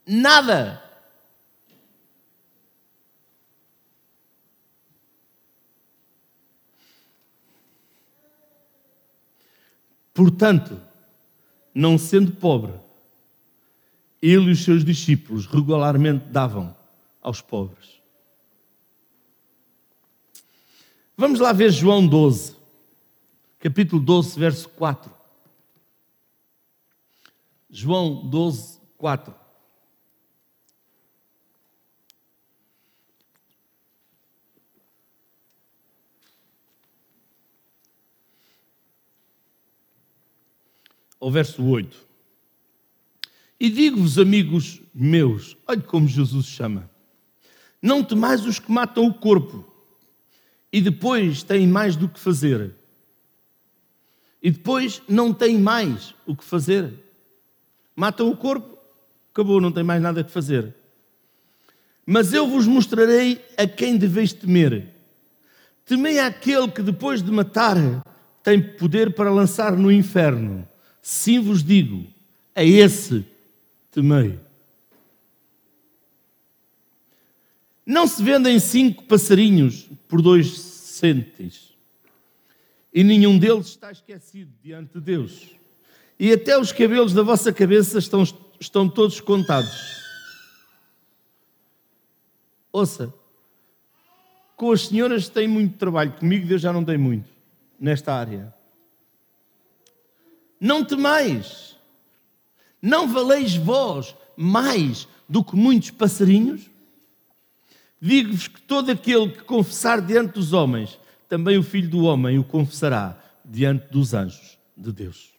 Nada. 0.06 0.82
Portanto, 10.14 10.80
não 11.74 11.98
sendo 11.98 12.32
pobre, 12.32 12.72
ele 14.20 14.48
e 14.48 14.52
os 14.52 14.64
seus 14.64 14.84
discípulos 14.84 15.46
regularmente 15.46 16.24
davam 16.26 16.74
aos 17.20 17.40
pobres. 17.40 18.00
Vamos 21.16 21.40
lá 21.40 21.52
ver 21.52 21.70
João 21.70 22.06
12, 22.06 22.56
capítulo 23.58 24.02
12, 24.02 24.38
verso 24.38 24.68
4. 24.70 25.21
João 27.74 28.28
12, 28.28 28.78
4. 28.98 29.34
Ao 41.18 41.30
verso 41.30 41.64
8. 41.64 41.96
E 43.58 43.70
digo-vos, 43.70 44.18
amigos 44.18 44.82
meus, 44.92 45.56
olhe 45.66 45.80
como 45.80 46.06
Jesus 46.06 46.44
chama: 46.44 46.90
não 47.80 48.04
temais 48.04 48.44
os 48.44 48.58
que 48.58 48.70
matam 48.70 49.06
o 49.06 49.14
corpo 49.14 49.64
e 50.70 50.78
depois 50.78 51.42
têm 51.42 51.66
mais 51.66 51.96
do 51.96 52.06
que 52.06 52.20
fazer. 52.20 52.74
E 54.42 54.50
depois 54.50 55.00
não 55.08 55.32
têm 55.32 55.58
mais 55.58 56.14
o 56.26 56.36
que 56.36 56.44
fazer. 56.44 57.01
Matam 57.94 58.30
o 58.30 58.36
corpo, 58.36 58.78
acabou, 59.32 59.60
não 59.60 59.72
tem 59.72 59.84
mais 59.84 60.02
nada 60.02 60.24
que 60.24 60.30
fazer. 60.30 60.74
Mas 62.04 62.32
eu 62.32 62.48
vos 62.48 62.66
mostrarei 62.66 63.44
a 63.56 63.66
quem 63.66 63.96
deveis 63.96 64.32
temer. 64.32 64.88
Temei 65.84 66.18
aquele 66.18 66.68
que 66.68 66.82
depois 66.82 67.22
de 67.22 67.30
matar 67.30 67.76
tem 68.42 68.60
poder 68.60 69.14
para 69.14 69.30
lançar 69.30 69.76
no 69.76 69.90
inferno. 69.90 70.66
Sim 71.00 71.40
vos 71.40 71.62
digo, 71.62 72.06
a 72.54 72.64
esse 72.64 73.24
temei. 73.90 74.38
Não 77.84 78.06
se 78.06 78.22
vendem 78.22 78.58
cinco 78.58 79.04
passarinhos 79.04 79.88
por 80.08 80.22
dois 80.22 80.58
cêntimos, 80.58 81.76
e 82.94 83.02
nenhum 83.02 83.38
deles 83.38 83.68
está 83.68 83.90
esquecido 83.90 84.52
diante 84.62 84.94
de 84.94 85.00
Deus. 85.00 85.50
E 86.22 86.32
até 86.32 86.56
os 86.56 86.70
cabelos 86.70 87.12
da 87.12 87.24
vossa 87.24 87.52
cabeça 87.52 87.98
estão, 87.98 88.22
estão 88.60 88.88
todos 88.88 89.20
contados. 89.20 89.74
Ouça, 92.70 93.12
com 94.54 94.70
as 94.70 94.86
senhoras 94.86 95.28
tem 95.28 95.48
muito 95.48 95.76
trabalho, 95.76 96.12
comigo 96.12 96.46
Deus 96.46 96.62
já 96.62 96.72
não 96.72 96.84
tem 96.84 96.96
muito 96.96 97.28
nesta 97.76 98.14
área. 98.14 98.54
Não 100.60 100.84
temais, 100.84 101.76
não 102.80 103.12
valeis 103.12 103.56
vós 103.56 104.14
mais 104.36 105.08
do 105.28 105.42
que 105.42 105.56
muitos 105.56 105.90
passarinhos? 105.90 106.70
Digo-vos 108.00 108.46
que 108.46 108.62
todo 108.62 108.92
aquele 108.92 109.28
que 109.30 109.42
confessar 109.42 110.00
diante 110.00 110.34
dos 110.34 110.52
homens, 110.52 111.00
também 111.28 111.58
o 111.58 111.64
Filho 111.64 111.90
do 111.90 112.04
Homem 112.04 112.38
o 112.38 112.44
confessará 112.44 113.20
diante 113.44 113.88
dos 113.90 114.14
anjos 114.14 114.56
de 114.76 114.92
Deus. 114.92 115.31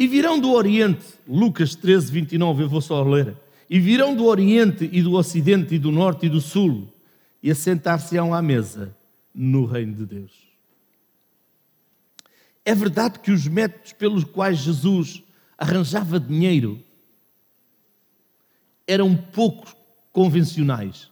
E 0.00 0.06
virão 0.06 0.40
do 0.40 0.52
Oriente, 0.52 1.04
Lucas 1.28 1.74
13, 1.74 2.10
29, 2.10 2.62
eu 2.62 2.68
vou 2.70 2.80
só 2.80 3.02
ler. 3.02 3.36
E 3.68 3.78
virão 3.78 4.16
do 4.16 4.24
Oriente 4.24 4.88
e 4.90 5.02
do 5.02 5.12
Ocidente 5.12 5.74
e 5.74 5.78
do 5.78 5.92
Norte 5.92 6.24
e 6.24 6.30
do 6.30 6.40
Sul 6.40 6.90
e 7.42 7.50
assentar-se-ão 7.50 8.32
à 8.32 8.40
mesa 8.40 8.96
no 9.34 9.66
reino 9.66 9.94
de 9.94 10.06
Deus. 10.06 10.32
É 12.64 12.74
verdade 12.74 13.18
que 13.18 13.30
os 13.30 13.46
métodos 13.46 13.92
pelos 13.92 14.24
quais 14.24 14.60
Jesus 14.60 15.22
arranjava 15.58 16.18
dinheiro 16.18 16.82
eram 18.86 19.14
pouco 19.14 19.76
convencionais. 20.12 21.09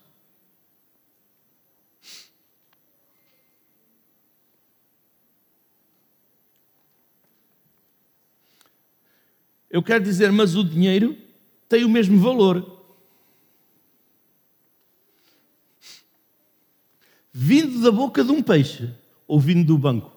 Eu 9.70 9.82
quero 9.82 10.02
dizer, 10.02 10.32
mas 10.32 10.54
o 10.56 10.64
dinheiro 10.64 11.16
tem 11.68 11.84
o 11.84 11.88
mesmo 11.88 12.18
valor. 12.18 12.78
Vindo 17.32 17.80
da 17.82 17.92
boca 17.92 18.24
de 18.24 18.32
um 18.32 18.42
peixe 18.42 18.92
ou 19.26 19.38
vindo 19.38 19.66
do 19.66 19.78
banco? 19.78 20.10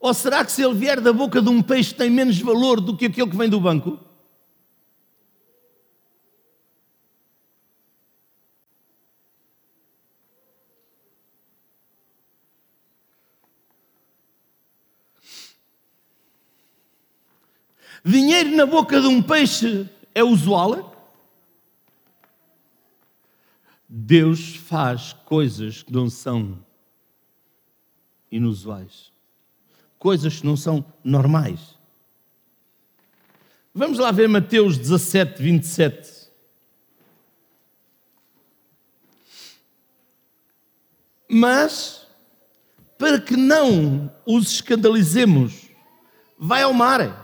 Ou 0.00 0.14
será 0.14 0.44
que 0.44 0.50
se 0.50 0.62
ele 0.62 0.74
vier 0.74 1.00
da 1.00 1.12
boca 1.12 1.42
de 1.42 1.48
um 1.48 1.62
peixe 1.62 1.94
tem 1.94 2.10
menos 2.10 2.38
valor 2.40 2.80
do 2.80 2.96
que 2.96 3.06
aquele 3.06 3.30
que 3.30 3.36
vem 3.36 3.48
do 3.48 3.60
banco? 3.60 3.98
Dinheiro 18.04 18.56
na 18.56 18.66
boca 18.66 19.00
de 19.00 19.06
um 19.06 19.22
peixe 19.22 19.88
é 20.14 20.24
usual? 20.24 20.90
Deus 23.88 24.56
faz 24.56 25.12
coisas 25.12 25.82
que 25.82 25.92
não 25.92 26.08
são 26.08 26.58
inusuais. 28.30 29.12
coisas 29.98 30.40
que 30.40 30.46
não 30.46 30.56
são 30.56 30.84
normais. 31.04 31.78
Vamos 33.72 33.98
lá 34.00 34.10
ver 34.10 34.28
Mateus 34.28 34.76
17, 34.76 35.40
27. 35.40 36.28
Mas, 41.28 42.04
para 42.98 43.20
que 43.20 43.36
não 43.36 44.12
os 44.26 44.50
escandalizemos, 44.50 45.70
vai 46.36 46.62
ao 46.62 46.74
mar, 46.74 47.21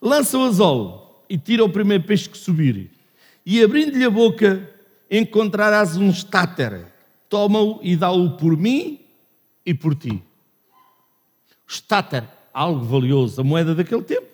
lança 0.00 0.38
o 0.38 0.42
anzol 0.42 1.24
e 1.28 1.36
tira 1.36 1.64
o 1.64 1.68
primeiro 1.68 2.04
peixe 2.04 2.28
que 2.28 2.38
subir. 2.38 2.90
E 3.44 3.62
abrindo-lhe 3.62 4.04
a 4.04 4.10
boca, 4.10 4.68
encontrarás 5.10 5.96
um 5.96 6.10
estáter. 6.10 6.86
Toma-o 7.28 7.78
e 7.82 7.96
dá-o 7.96 8.36
por 8.36 8.56
mim 8.56 9.00
e 9.64 9.74
por 9.74 9.94
ti. 9.94 10.22
Estáter, 11.66 12.24
algo 12.52 12.84
valioso, 12.84 13.40
a 13.40 13.44
moeda 13.44 13.74
daquele 13.74 14.02
tempo. 14.02 14.26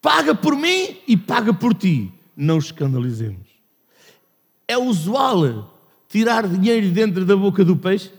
Paga 0.00 0.34
por 0.34 0.54
mim 0.54 0.98
e 1.06 1.16
paga 1.16 1.52
por 1.52 1.74
ti. 1.74 2.12
Não 2.36 2.58
escandalizemos. 2.58 3.48
É 4.66 4.78
usual 4.78 5.74
tirar 6.08 6.46
dinheiro 6.46 6.90
dentro 6.90 7.24
da 7.24 7.36
boca 7.36 7.64
do 7.64 7.76
peixe? 7.76 8.12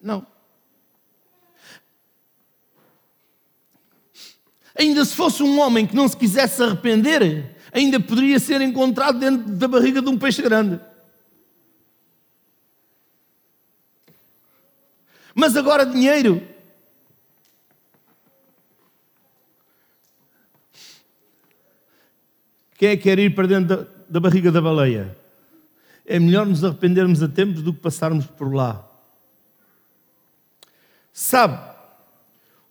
Não. 0.00 0.26
Ainda 4.78 5.04
se 5.04 5.14
fosse 5.14 5.42
um 5.42 5.58
homem 5.58 5.84
que 5.84 5.96
não 5.96 6.06
se 6.06 6.16
quisesse 6.16 6.62
arrepender, 6.62 7.56
ainda 7.72 7.98
poderia 7.98 8.38
ser 8.38 8.60
encontrado 8.60 9.18
dentro 9.18 9.50
da 9.50 9.66
barriga 9.66 10.00
de 10.00 10.08
um 10.08 10.16
peixe 10.16 10.40
grande. 10.40 10.80
Mas 15.34 15.56
agora 15.56 15.84
dinheiro. 15.84 16.46
Quem 22.76 22.90
é 22.90 22.96
que 22.96 23.02
quer 23.02 23.18
ir 23.18 23.34
para 23.34 23.48
dentro 23.48 23.76
da, 23.76 23.90
da 24.08 24.20
barriga 24.20 24.52
da 24.52 24.60
baleia? 24.60 25.16
É 26.06 26.20
melhor 26.20 26.46
nos 26.46 26.62
arrependermos 26.62 27.20
a 27.20 27.28
tempos 27.28 27.62
do 27.62 27.72
que 27.72 27.80
passarmos 27.80 28.26
por 28.26 28.54
lá. 28.54 28.88
Sabe, 31.12 31.58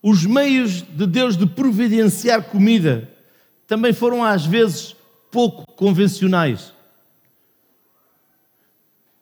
os 0.02 0.26
meios 0.26 0.82
de 0.82 1.08
Deus 1.08 1.36
de 1.36 1.46
providenciar 1.46 2.44
comida 2.44 3.12
também 3.66 3.92
foram 3.92 4.24
às 4.24 4.46
vezes 4.46 4.96
pouco 5.32 5.66
convencionais. 5.74 6.74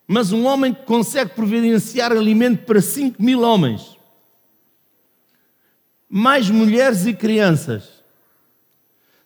Mas 0.07 0.31
um 0.31 0.45
homem 0.45 0.73
que 0.73 0.83
consegue 0.83 1.31
providenciar 1.31 2.11
alimento 2.11 2.63
para 2.63 2.79
5 2.79 3.21
mil 3.21 3.41
homens, 3.41 3.97
mais 6.07 6.49
mulheres 6.49 7.07
e 7.07 7.13
crianças. 7.13 7.95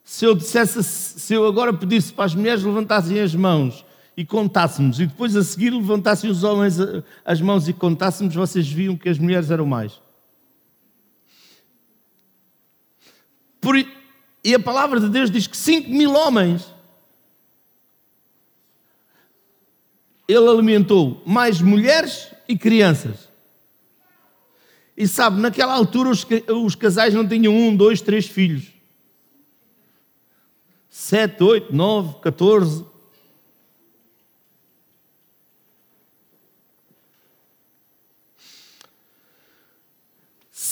Se 0.03 0.25
eu 0.25 0.33
dissesse, 0.33 0.81
se 0.83 1.33
eu 1.33 1.45
agora 1.45 1.73
pedisse 1.73 2.13
para 2.13 2.25
as 2.25 2.33
mulheres 2.33 2.63
levantassem 2.63 3.19
as 3.19 3.35
mãos 3.35 3.85
e 4.15 4.25
contássemos, 4.25 4.99
e 4.99 5.05
depois 5.05 5.35
a 5.35 5.43
seguir 5.43 5.71
levantassem 5.71 6.29
os 6.29 6.43
homens 6.43 6.77
as 7.25 7.41
mãos 7.41 7.67
e 7.67 7.73
contássemos, 7.73 8.33
vocês 8.33 8.67
viam 8.67 8.95
que 8.95 9.09
as 9.09 9.19
mulheres 9.19 9.51
eram 9.51 9.65
mais. 9.65 10.01
Por, 13.69 13.77
e 14.43 14.55
a 14.55 14.59
palavra 14.59 14.99
de 14.99 15.07
Deus 15.07 15.29
diz 15.29 15.45
que 15.45 15.55
5 15.55 15.91
mil 15.91 16.15
homens 16.15 16.73
ele 20.27 20.49
alimentou 20.49 21.21
mais 21.23 21.61
mulheres 21.61 22.31
e 22.47 22.57
crianças. 22.57 23.29
E 24.97 25.07
sabe, 25.07 25.39
naquela 25.39 25.75
altura 25.75 26.09
os, 26.09 26.25
os 26.47 26.73
casais 26.73 27.13
não 27.13 27.27
tinham 27.27 27.53
um, 27.55 27.75
dois, 27.75 28.01
três 28.01 28.25
filhos. 28.25 28.73
Sete, 30.89 31.43
oito, 31.43 31.71
nove, 31.71 32.15
quatorze. 32.23 32.83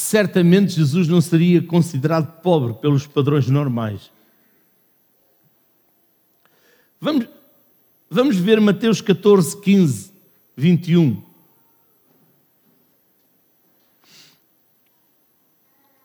Certamente 0.07 0.71
Jesus 0.71 1.05
não 1.09 1.19
seria 1.19 1.61
considerado 1.61 2.41
pobre 2.41 2.73
pelos 2.75 3.05
padrões 3.05 3.49
normais. 3.49 4.09
Vamos, 6.99 7.27
vamos 8.09 8.37
ver 8.37 8.61
Mateus 8.61 9.01
14, 9.01 9.59
15, 9.59 10.13
21. 10.55 11.21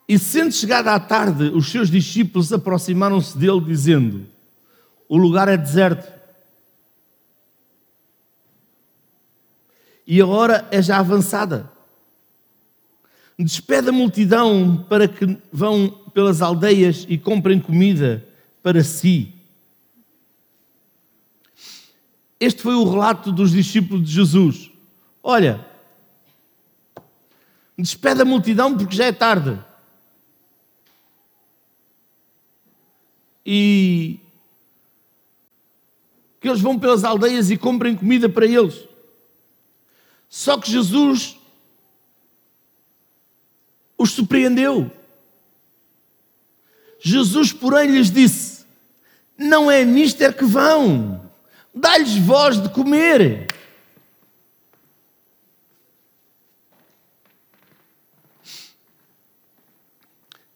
E 0.08 0.18
sendo 0.18 0.52
chegada 0.52 0.92
a 0.92 0.98
tarde, 0.98 1.44
os 1.54 1.70
seus 1.70 1.88
discípulos 1.88 2.52
aproximaram-se 2.52 3.38
dele, 3.38 3.60
dizendo: 3.60 4.26
O 5.08 5.16
lugar 5.16 5.46
é 5.46 5.56
deserto. 5.56 6.12
E 10.04 10.20
a 10.20 10.26
hora 10.26 10.66
é 10.72 10.82
já 10.82 10.98
avançada 10.98 11.71
despede 13.38 13.88
a 13.88 13.92
multidão 13.92 14.84
para 14.88 15.08
que 15.08 15.38
vão 15.52 15.88
pelas 16.12 16.42
aldeias 16.42 17.06
e 17.08 17.16
comprem 17.16 17.58
comida 17.58 18.26
para 18.62 18.84
si. 18.84 19.34
Este 22.38 22.62
foi 22.62 22.74
o 22.74 22.88
relato 22.88 23.30
dos 23.32 23.52
discípulos 23.52 24.04
de 24.04 24.12
Jesus. 24.12 24.70
Olha, 25.22 25.64
despede 27.78 28.22
a 28.22 28.24
multidão 28.24 28.76
porque 28.76 28.96
já 28.96 29.04
é 29.04 29.12
tarde. 29.12 29.58
E 33.46 34.18
que 36.40 36.48
eles 36.48 36.60
vão 36.60 36.76
pelas 36.76 37.04
aldeias 37.04 37.50
e 37.50 37.56
comprem 37.56 37.94
comida 37.94 38.28
para 38.28 38.44
eles. 38.44 38.88
Só 40.28 40.58
que 40.58 40.70
Jesus 40.70 41.38
os 44.02 44.10
surpreendeu. 44.10 44.90
Jesus, 47.00 47.52
porém, 47.52 47.90
lhes 47.90 48.10
disse: 48.10 48.64
Não 49.38 49.70
é 49.70 49.84
mister 49.84 50.36
que 50.36 50.44
vão, 50.44 51.30
dá-lhes 51.74 52.16
voz 52.16 52.60
de 52.60 52.68
comer. 52.68 53.46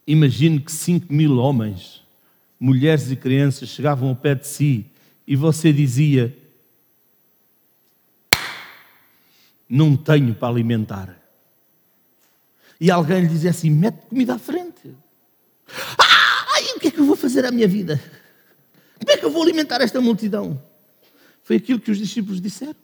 Imagine 0.06 0.60
que 0.60 0.70
5 0.70 1.12
mil 1.12 1.36
homens, 1.36 2.02
mulheres 2.60 3.10
e 3.10 3.16
crianças 3.16 3.68
chegavam 3.68 4.10
ao 4.10 4.16
pé 4.16 4.36
de 4.36 4.46
si 4.46 4.86
e 5.26 5.34
você 5.34 5.72
dizia: 5.72 6.36
Não 9.68 9.96
tenho 9.96 10.34
para 10.34 10.48
alimentar 10.48 11.25
e 12.80 12.90
alguém 12.90 13.20
lhe 13.20 13.28
dizia 13.28 13.50
assim: 13.50 13.70
mete 13.70 14.06
comida 14.06 14.34
à 14.34 14.38
frente. 14.38 14.94
Ah, 15.98 16.60
e 16.60 16.76
o 16.76 16.80
que 16.80 16.88
é 16.88 16.90
que 16.90 17.00
eu 17.00 17.06
vou 17.06 17.16
fazer 17.16 17.44
à 17.44 17.50
minha 17.50 17.66
vida? 17.66 18.00
Como 18.98 19.10
é 19.10 19.16
que 19.16 19.24
eu 19.24 19.30
vou 19.30 19.42
alimentar 19.42 19.80
esta 19.80 20.00
multidão? 20.00 20.62
Foi 21.42 21.56
aquilo 21.56 21.80
que 21.80 21.90
os 21.90 21.98
discípulos 21.98 22.40
disseram. 22.40 22.76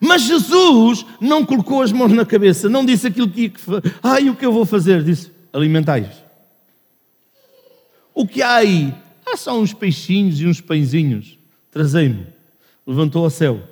Mas 0.00 0.22
Jesus 0.22 1.06
não 1.20 1.44
colocou 1.46 1.82
as 1.82 1.92
mãos 1.92 2.12
na 2.12 2.26
cabeça, 2.26 2.68
não 2.68 2.84
disse 2.84 3.06
aquilo 3.06 3.30
que 3.30 3.42
ia 3.42 3.52
fazer. 3.56 3.98
Ai, 4.02 4.28
o 4.28 4.36
que 4.36 4.44
eu 4.44 4.52
vou 4.52 4.66
fazer? 4.66 5.02
Disse: 5.02 5.32
alimentai-os. 5.52 6.24
O 8.14 8.26
que 8.26 8.42
há 8.42 8.56
aí? 8.56 8.94
Há 9.24 9.36
só 9.36 9.58
uns 9.58 9.72
peixinhos 9.72 10.40
e 10.40 10.46
uns 10.46 10.60
pãezinhos. 10.60 11.38
Trazei-me. 11.70 12.26
Levantou 12.86 13.24
ao 13.24 13.30
céu 13.30 13.62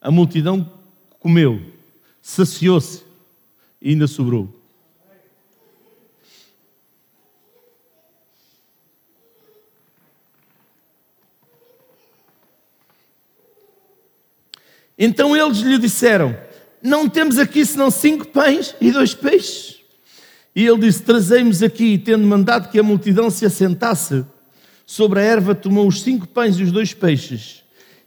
a 0.00 0.10
multidão 0.10 0.68
comeu, 1.18 1.60
saciou-se 2.22 3.02
e 3.80 3.90
ainda 3.90 4.06
sobrou. 4.06 4.48
Então 14.98 15.36
eles 15.36 15.58
lhe 15.58 15.78
disseram: 15.78 16.36
Não 16.82 17.08
temos 17.08 17.38
aqui 17.38 17.64
senão 17.64 17.90
cinco 17.90 18.26
pães 18.28 18.74
e 18.80 18.90
dois 18.90 19.14
peixes. 19.14 19.80
E 20.54 20.66
ele 20.66 20.78
disse: 20.78 21.02
Trazemos 21.02 21.62
aqui, 21.62 21.96
tendo 21.96 22.26
mandado 22.26 22.70
que 22.70 22.78
a 22.78 22.82
multidão 22.82 23.30
se 23.30 23.46
assentasse 23.46 24.24
sobre 24.84 25.20
a 25.20 25.22
erva, 25.22 25.54
tomou 25.54 25.86
os 25.86 26.02
cinco 26.02 26.26
pães 26.26 26.56
e 26.58 26.62
os 26.62 26.72
dois 26.72 26.92
peixes 26.92 27.60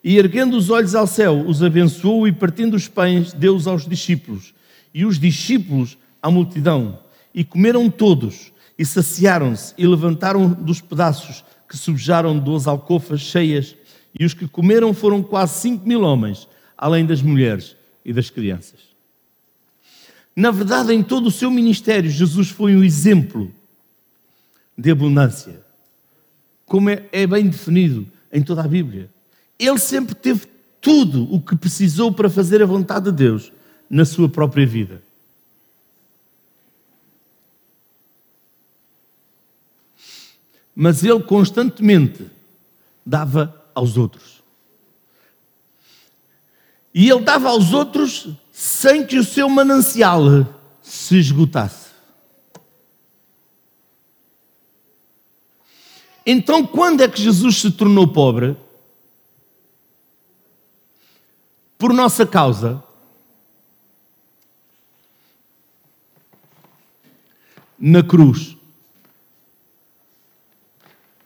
e 0.04 0.18
erguendo 0.18 0.58
os 0.58 0.70
olhos 0.70 0.96
ao 0.96 1.08
céu, 1.08 1.46
os 1.48 1.64
abençoou 1.64 2.28
e 2.28 2.32
partindo 2.32 2.74
os 2.74 2.90
pães, 2.90 3.32
deu-os 3.32 3.68
aos 3.68 3.88
discípulos. 3.88 4.54
E 4.94 5.06
os 5.06 5.18
discípulos 5.18 5.98
à 6.22 6.30
multidão. 6.30 7.00
E 7.34 7.44
comeram 7.44 7.90
todos, 7.90 8.52
e 8.78 8.86
saciaram-se, 8.86 9.74
e 9.78 9.88
levantaram 9.88 10.50
dos 10.50 10.82
pedaços 10.82 11.44
que 11.70 11.78
subjaram 11.78 12.38
duas 12.38 12.68
alcofas 12.68 13.22
cheias, 13.22 13.76
E 14.18 14.26
os 14.26 14.36
que 14.36 14.48
comeram 14.48 14.94
foram 14.94 15.24
quase 15.24 15.60
5 15.62 15.88
mil 15.88 16.02
homens, 16.02 16.48
além 16.78 17.04
das 17.04 17.20
mulheres 17.22 17.76
e 18.06 18.14
das 18.14 18.30
crianças. 18.30 18.80
Na 20.36 20.52
verdade, 20.52 20.94
em 20.94 21.02
todo 21.02 21.28
o 21.28 21.32
seu 21.32 21.50
ministério, 21.50 22.12
Jesus 22.12 22.50
foi 22.50 22.76
um 22.76 22.84
exemplo 22.84 23.52
de 24.78 24.92
abundância, 24.92 25.64
como 26.66 26.90
é, 26.90 27.04
é 27.12 27.26
bem 27.26 27.48
definido 27.48 28.08
em 28.32 28.44
toda 28.44 28.62
a 28.62 28.68
Bíblia. 28.68 29.10
Ele 29.66 29.80
sempre 29.80 30.16
teve 30.16 30.48
tudo 30.82 31.34
o 31.34 31.40
que 31.40 31.56
precisou 31.56 32.12
para 32.12 32.30
fazer 32.30 32.62
a 32.62 32.66
vontade 32.66 33.06
de 33.06 33.12
Deus 33.12 33.52
na 33.90 34.04
sua 34.04 34.28
própria 34.28 34.66
vida. 34.66 35.02
Mas 40.76 41.04
ele 41.04 41.22
constantemente 41.22 42.26
dava 43.06 43.64
aos 43.76 43.96
outros. 43.96 44.44
E 46.94 47.10
ele 47.10 47.22
dava 47.22 47.50
aos 47.50 47.74
outros 47.74 48.30
sem 48.52 49.06
que 49.06 49.18
o 49.18 49.24
seu 49.24 49.48
manancial 49.50 50.22
se 50.82 51.18
esgotasse. 51.18 51.92
Então, 56.26 56.66
quando 56.66 57.02
é 57.02 57.08
que 57.08 57.22
Jesus 57.22 57.58
se 57.58 57.72
tornou 57.72 58.08
pobre? 58.08 58.56
Por 61.84 61.92
nossa 61.92 62.26
causa. 62.26 62.82
Na 67.78 68.02
cruz. 68.02 68.56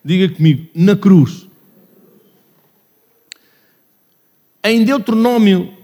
Diga 0.04 0.36
comigo, 0.36 0.68
na 0.74 0.96
cruz. 0.96 1.48
Em 4.64 4.84
Deuteronômio 4.84 5.78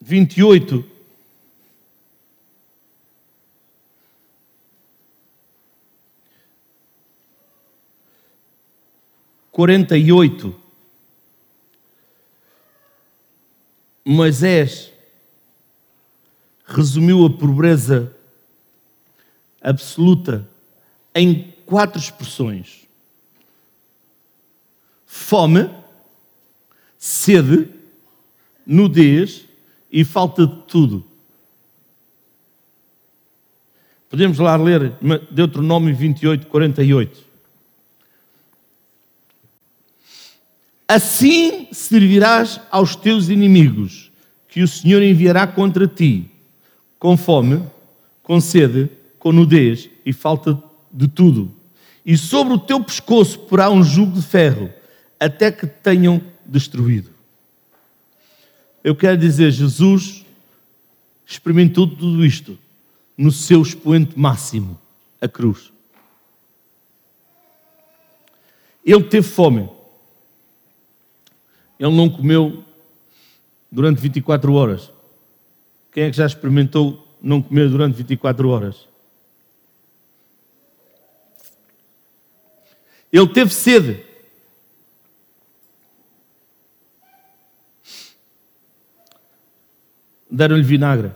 28, 0.00 0.88
quarenta 9.50 9.98
e 9.98 10.12
oito, 10.12 10.65
Moisés 14.08 14.92
resumiu 16.64 17.26
a 17.26 17.30
pobreza 17.30 18.14
absoluta 19.60 20.48
em 21.12 21.52
quatro 21.66 21.98
expressões: 21.98 22.86
fome, 25.04 25.68
sede, 26.96 27.68
nudez 28.64 29.44
e 29.90 30.04
falta 30.04 30.46
de 30.46 30.62
tudo. 30.68 31.04
Podemos 34.08 34.38
lá 34.38 34.54
ler 34.54 34.96
Deuteronômio 35.32 35.94
28, 35.96 36.46
48. 36.46 37.25
Assim 40.88 41.68
servirás 41.72 42.60
aos 42.70 42.94
teus 42.94 43.28
inimigos, 43.28 44.12
que 44.48 44.62
o 44.62 44.68
Senhor 44.68 45.02
enviará 45.02 45.46
contra 45.46 45.86
ti, 45.88 46.30
com 46.98 47.16
fome, 47.16 47.62
com 48.22 48.40
sede, 48.40 48.88
com 49.18 49.32
nudez 49.32 49.90
e 50.04 50.12
falta 50.12 50.62
de 50.92 51.08
tudo. 51.08 51.52
E 52.04 52.16
sobre 52.16 52.54
o 52.54 52.58
teu 52.58 52.82
pescoço 52.82 53.38
porá 53.40 53.68
um 53.68 53.82
jugo 53.82 54.12
de 54.12 54.22
ferro, 54.22 54.72
até 55.18 55.50
que 55.50 55.66
te 55.66 55.74
tenham 55.82 56.22
destruído. 56.44 57.10
Eu 58.84 58.94
quero 58.94 59.18
dizer, 59.18 59.50
Jesus 59.50 60.24
experimentou 61.26 61.88
tudo 61.88 62.24
isto 62.24 62.56
no 63.18 63.32
seu 63.32 63.60
expoente 63.60 64.16
máximo, 64.16 64.78
a 65.20 65.26
cruz. 65.26 65.72
Ele 68.84 69.02
teve 69.02 69.26
fome. 69.26 69.75
Ele 71.78 71.94
não 71.94 72.08
comeu 72.08 72.64
durante 73.70 74.00
24 74.00 74.52
horas. 74.54 74.90
Quem 75.92 76.04
é 76.04 76.10
que 76.10 76.16
já 76.16 76.26
experimentou 76.26 77.06
não 77.20 77.42
comer 77.42 77.68
durante 77.68 77.96
24 77.96 78.48
horas? 78.48 78.88
Ele 83.12 83.28
teve 83.28 83.52
sede. 83.52 84.04
Deram-lhe 90.30 90.62
vinagre. 90.62 91.12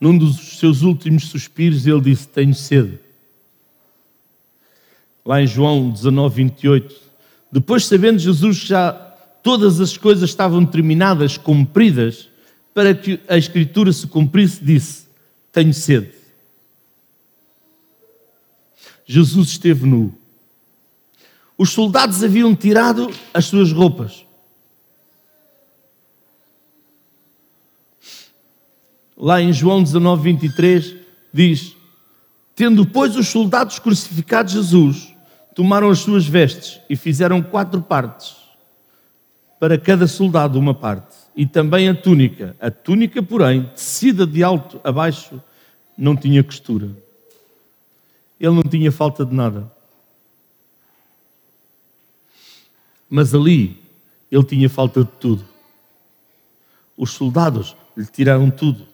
Num 0.00 0.16
dos 0.16 0.58
seus 0.58 0.82
últimos 0.82 1.28
suspiros, 1.28 1.86
ele 1.86 2.00
disse: 2.00 2.28
Tenho 2.28 2.54
sede 2.54 3.07
lá 5.28 5.42
em 5.42 5.46
João 5.46 5.90
19, 5.90 6.34
28. 6.44 6.96
Depois, 7.52 7.84
sabendo 7.84 8.18
Jesus 8.18 8.60
que 8.60 8.68
já 8.68 8.92
todas 9.42 9.78
as 9.78 9.94
coisas 9.94 10.30
estavam 10.30 10.64
terminadas, 10.64 11.36
cumpridas, 11.36 12.30
para 12.72 12.94
que 12.94 13.20
a 13.28 13.36
Escritura 13.36 13.92
se 13.92 14.06
cumprisse, 14.06 14.64
disse: 14.64 15.06
Tenho 15.52 15.74
sede. 15.74 16.14
Jesus 19.04 19.48
esteve 19.50 19.86
nu. 19.86 20.14
Os 21.58 21.70
soldados 21.70 22.24
haviam 22.24 22.56
tirado 22.56 23.10
as 23.34 23.44
suas 23.44 23.70
roupas. 23.70 24.24
Lá 29.14 29.42
em 29.42 29.52
João 29.52 29.82
19, 29.82 30.22
23, 30.22 30.96
diz: 31.34 31.76
Tendo, 32.56 32.86
pois, 32.86 33.14
os 33.14 33.28
soldados 33.28 33.78
crucificado 33.78 34.50
Jesus, 34.50 35.07
tomaram 35.58 35.90
as 35.90 35.98
suas 35.98 36.24
vestes 36.24 36.80
e 36.88 36.94
fizeram 36.94 37.42
quatro 37.42 37.82
partes, 37.82 38.36
para 39.58 39.76
cada 39.76 40.06
soldado 40.06 40.56
uma 40.56 40.72
parte, 40.72 41.16
e 41.34 41.44
também 41.44 41.88
a 41.88 41.94
túnica. 41.96 42.54
A 42.60 42.70
túnica, 42.70 43.20
porém, 43.20 43.64
tecida 43.74 44.24
de 44.24 44.40
alto 44.44 44.80
a 44.84 44.92
baixo, 44.92 45.42
não 45.96 46.14
tinha 46.14 46.44
costura. 46.44 46.90
Ele 48.38 48.54
não 48.54 48.62
tinha 48.62 48.92
falta 48.92 49.26
de 49.26 49.34
nada. 49.34 49.68
Mas 53.10 53.34
ali, 53.34 53.82
ele 54.30 54.44
tinha 54.44 54.70
falta 54.70 55.02
de 55.02 55.10
tudo. 55.18 55.44
Os 56.96 57.10
soldados 57.10 57.76
lhe 57.96 58.06
tiraram 58.06 58.48
tudo. 58.48 58.86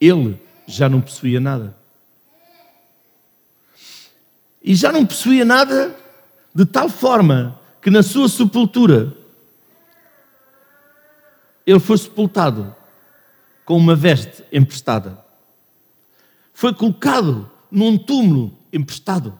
Ele 0.00 0.40
já 0.66 0.88
não 0.88 1.02
possuía 1.02 1.40
nada 1.40 1.76
e 4.64 4.74
já 4.74 4.90
não 4.90 5.04
possuía 5.04 5.44
nada, 5.44 5.94
de 6.54 6.64
tal 6.64 6.88
forma 6.88 7.60
que 7.82 7.90
na 7.90 8.02
sua 8.02 8.30
sepultura 8.30 9.14
ele 11.66 11.78
foi 11.78 11.98
sepultado 11.98 12.74
com 13.66 13.76
uma 13.76 13.94
veste 13.94 14.42
emprestada. 14.50 15.22
Foi 16.54 16.72
colocado 16.72 17.50
num 17.70 17.98
túmulo 17.98 18.58
emprestado. 18.72 19.38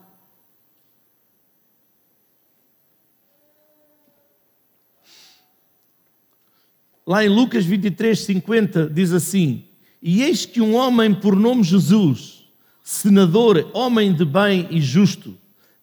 Lá 7.06 7.24
em 7.24 7.28
Lucas 7.28 7.64
23, 7.64 8.18
50, 8.18 8.90
diz 8.90 9.12
assim: 9.12 9.64
E 10.02 10.22
eis 10.22 10.44
que 10.44 10.60
um 10.60 10.74
homem 10.74 11.14
por 11.14 11.34
nome 11.34 11.62
Jesus 11.62 12.43
senador, 12.84 13.70
homem 13.72 14.12
de 14.12 14.26
bem 14.26 14.68
e 14.70 14.78
justo, 14.78 15.34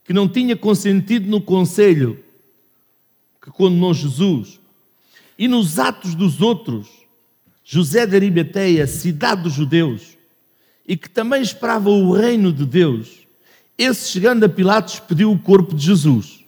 que 0.05 0.13
não 0.13 0.29
tinha 0.29 0.55
consentido 0.55 1.27
no 1.27 1.41
conselho 1.41 2.23
que 3.41 3.49
condenou 3.49 3.91
Jesus, 3.91 4.59
e 5.35 5.47
nos 5.47 5.79
atos 5.79 6.13
dos 6.13 6.41
outros, 6.41 6.87
José 7.63 8.05
de 8.05 8.15
Arimateia, 8.15 8.85
cidade 8.85 9.41
dos 9.41 9.53
judeus, 9.53 10.15
e 10.87 10.95
que 10.95 11.09
também 11.09 11.41
esperava 11.41 11.89
o 11.89 12.13
reino 12.13 12.53
de 12.53 12.67
Deus, 12.67 13.25
esse 13.75 14.11
chegando 14.11 14.43
a 14.43 14.49
Pilatos 14.49 14.99
pediu 14.99 15.31
o 15.31 15.39
corpo 15.39 15.73
de 15.73 15.83
Jesus, 15.83 16.45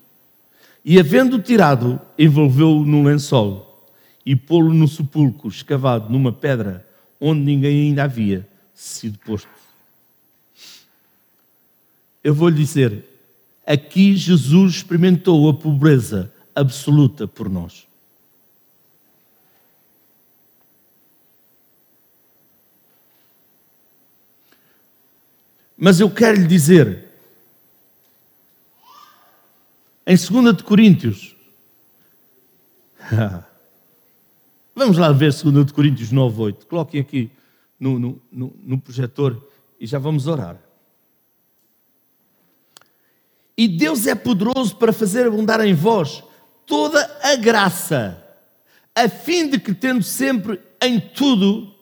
e 0.86 1.00
havendo 1.00 1.40
tirado, 1.40 2.00
envolveu-o 2.20 2.86
num 2.86 3.04
lençol, 3.04 3.88
e 4.24 4.36
pô-lo 4.36 4.72
no 4.72 4.88
sepulcro 4.88 5.50
escavado 5.50 6.12
numa 6.12 6.32
pedra, 6.32 6.88
onde 7.20 7.42
ninguém 7.42 7.88
ainda 7.88 8.04
havia 8.04 8.48
sido 8.76 9.18
posto 9.18 9.64
eu 12.24 12.34
vou 12.34 12.48
lhe 12.48 12.56
dizer, 12.56 13.06
aqui 13.66 14.16
Jesus 14.16 14.76
experimentou 14.76 15.50
a 15.50 15.54
pobreza 15.54 16.34
absoluta 16.56 17.28
por 17.28 17.50
nós. 17.50 17.86
Mas 25.78 26.00
eu 26.00 26.10
quero 26.10 26.40
lhe 26.40 26.48
dizer, 26.48 27.10
em 30.08 30.16
2 30.16 30.56
de 30.56 30.64
Coríntios, 30.64 31.36
vamos 34.74 34.98
lá 34.98 35.12
ver 35.12 35.34
2 35.34 35.66
de 35.66 35.74
Coríntios 35.74 36.10
9, 36.10 36.42
8. 36.42 36.68
Coloquem 36.68 37.02
aqui 37.02 37.30
no, 37.78 38.00
no, 38.00 38.22
no, 38.32 38.56
no 38.64 38.80
projetor 38.80 39.46
e 39.78 39.86
já 39.86 40.00
vamos 40.00 40.26
orar. 40.26 40.58
E 43.58 43.68
Deus 43.68 44.08
é 44.08 44.16
poderoso 44.16 44.76
para 44.76 44.92
fazer 44.92 45.28
abundar 45.28 45.62
em 45.62 45.74
vós 45.74 46.24
toda 46.66 47.20
a 47.22 47.36
graça, 47.36 48.24
a 48.96 49.08
fim 49.08 49.50
de 49.50 49.60
que, 49.60 49.74
tendo 49.74 50.04
sempre 50.04 50.60
em 50.82 51.00
tudo, 51.00 51.74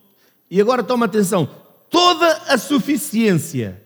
e 0.49 0.59
agora 0.59 0.83
toma 0.83 1.05
atenção, 1.05 1.47
toda 1.89 2.27
a 2.47 2.57
suficiência, 2.57 3.81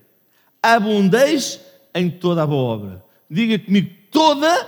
abundeis 0.61 1.59
em 1.93 2.09
toda 2.09 2.43
a 2.43 2.47
boa 2.47 2.73
obra. 2.75 3.05
Diga 3.29 3.59
comigo, 3.59 3.91
toda 4.09 4.67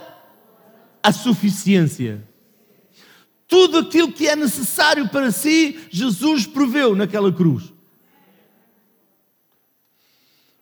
a 1.02 1.12
suficiência. 1.12 2.24
Tudo 3.48 3.80
aquilo 3.80 4.12
que 4.12 4.28
é 4.28 4.36
necessário 4.36 5.08
para 5.08 5.32
si, 5.32 5.80
Jesus 5.90 6.46
proveu 6.46 6.96
naquela 6.96 7.32
cruz. 7.32 7.74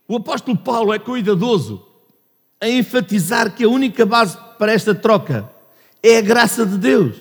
O 0.08 0.18
apóstolo 0.18 0.56
Paulo 0.56 0.94
é 0.94 1.00
cuidadoso 1.00 1.85
a 2.66 2.70
enfatizar 2.70 3.56
que 3.56 3.64
a 3.64 3.70
única 3.70 4.06
base 4.06 4.36
para 4.58 4.74
esta 4.74 4.96
troca 4.96 5.48
é 6.02 6.18
a 6.18 6.22
graça 6.22 6.66
de 6.66 6.78
Deus. 6.78 7.16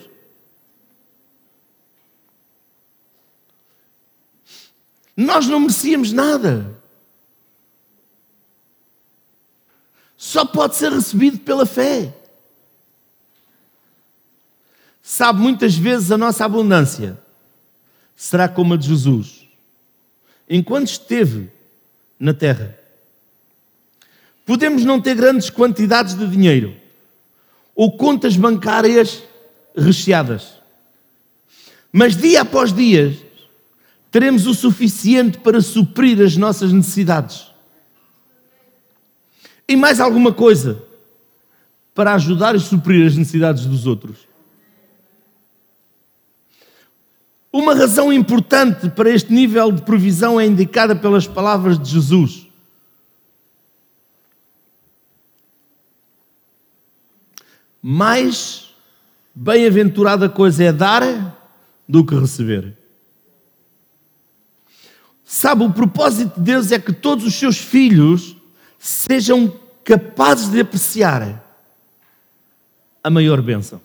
Nós 5.15 5.45
não 5.45 5.59
merecíamos 5.59 6.11
nada. 6.11 6.75
Só 10.17 10.45
pode 10.45 10.75
ser 10.75 10.91
recebido 10.91 11.37
pela 11.37 11.65
fé. 11.65 12.11
Sabe, 15.01 15.39
muitas 15.39 15.75
vezes 15.75 16.11
a 16.11 16.17
nossa 16.17 16.43
abundância 16.43 17.21
será 18.15 18.49
como 18.49 18.73
a 18.73 18.77
de 18.77 18.87
Jesus. 18.87 19.47
Enquanto 20.49 20.87
esteve 20.87 21.51
na 22.19 22.33
terra, 22.33 22.84
podemos 24.45 24.85
não 24.85 25.01
ter 25.01 25.15
grandes 25.15 25.49
quantidades 25.49 26.13
de 26.13 26.27
dinheiro 26.27 26.75
ou 27.75 27.97
contas 27.97 28.37
bancárias 28.37 29.23
recheadas, 29.75 30.61
mas 31.91 32.15
dia 32.15 32.41
após 32.41 32.71
dia 32.71 33.17
teremos 34.11 34.47
o 34.47 34.53
suficiente 34.53 35.39
para 35.39 35.59
suprir 35.59 36.21
as 36.21 36.37
nossas 36.37 36.71
necessidades. 36.71 37.47
E 39.67 39.75
mais 39.75 39.99
alguma 39.99 40.31
coisa 40.31 40.81
para 41.93 42.13
ajudar 42.13 42.55
e 42.55 42.59
suprir 42.59 43.07
as 43.07 43.15
necessidades 43.15 43.65
dos 43.65 43.87
outros. 43.87 44.27
Uma 47.51 47.73
razão 47.73 48.11
importante 48.11 48.89
para 48.89 49.09
este 49.09 49.31
nível 49.31 49.71
de 49.71 49.81
provisão 49.81 50.39
é 50.39 50.45
indicada 50.45 50.93
pelas 50.93 51.25
palavras 51.25 51.79
de 51.79 51.89
Jesus. 51.89 52.44
Mais 57.87 58.73
bem-aventurada 59.35 60.27
coisa 60.27 60.63
é 60.63 60.73
dar 60.73 61.03
do 61.87 62.03
que 62.03 62.15
receber. 62.15 62.75
Sabe, 65.23 65.63
o 65.63 65.71
propósito 65.71 66.33
de 66.39 66.45
Deus 66.45 66.71
é 66.71 66.79
que 66.79 66.91
todos 66.91 67.23
os 67.23 67.35
seus 67.35 67.59
filhos 67.59 68.35
sejam 68.79 69.55
capazes 69.83 70.49
de 70.49 70.61
apreciar 70.61 71.45
a 73.03 73.09
maior 73.11 73.39
bênção. 73.39 73.79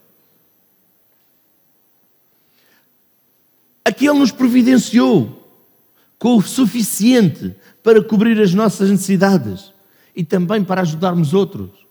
Aqui 3.85 4.07
Ele 4.07 4.19
nos 4.19 4.33
providenciou 4.33 5.61
com 6.19 6.39
o 6.39 6.43
suficiente 6.43 7.55
para 7.83 8.03
cobrir 8.03 8.41
as 8.41 8.55
nossas 8.55 8.89
necessidades 8.89 9.75
e 10.17 10.25
também 10.25 10.65
para 10.65 10.81
ajudarmos 10.81 11.35
outros. 11.35 11.90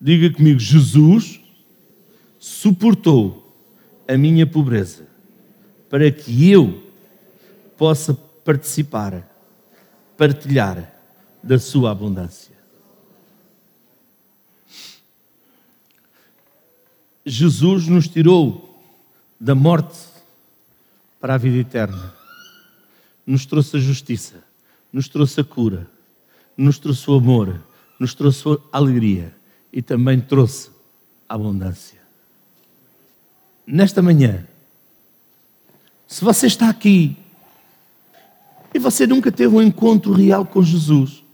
Diga 0.00 0.34
comigo, 0.34 0.58
Jesus 0.58 1.40
suportou 2.38 3.54
a 4.08 4.16
minha 4.16 4.46
pobreza 4.46 5.06
para 5.90 6.10
que 6.10 6.50
eu 6.50 6.82
possa 7.76 8.14
participar, 8.14 9.28
partilhar 10.16 10.90
da 11.42 11.58
sua 11.58 11.90
abundância. 11.90 12.54
Jesus 17.26 17.86
nos 17.86 18.08
tirou 18.08 18.82
da 19.38 19.54
morte 19.54 19.98
para 21.20 21.34
a 21.34 21.38
vida 21.38 21.58
eterna, 21.58 22.14
nos 23.26 23.44
trouxe 23.44 23.76
a 23.76 23.80
justiça, 23.80 24.42
nos 24.90 25.08
trouxe 25.08 25.42
a 25.42 25.44
cura, 25.44 25.86
nos 26.56 26.78
trouxe 26.78 27.10
o 27.10 27.14
amor, 27.14 27.62
nos 27.98 28.14
trouxe 28.14 28.48
a 28.48 28.78
alegria 28.78 29.38
e 29.72 29.80
também 29.80 30.20
trouxe 30.20 30.70
abundância. 31.28 32.00
Nesta 33.66 34.02
manhã, 34.02 34.46
se 36.06 36.24
você 36.24 36.46
está 36.46 36.68
aqui 36.68 37.16
e 38.74 38.78
você 38.78 39.06
nunca 39.06 39.30
teve 39.30 39.54
um 39.54 39.62
encontro 39.62 40.12
real 40.12 40.44
com 40.44 40.62
Jesus, 40.62 41.24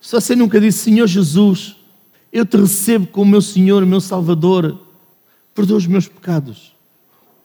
se 0.00 0.12
você 0.12 0.36
nunca 0.36 0.60
disse, 0.60 0.78
Senhor 0.78 1.06
Jesus, 1.06 1.76
eu 2.32 2.44
te 2.44 2.56
recebo 2.56 3.06
como 3.06 3.30
meu 3.30 3.40
Senhor, 3.40 3.86
meu 3.86 4.00
Salvador, 4.00 4.78
perdoa 5.54 5.78
os 5.78 5.86
meus 5.86 6.08
pecados. 6.08 6.74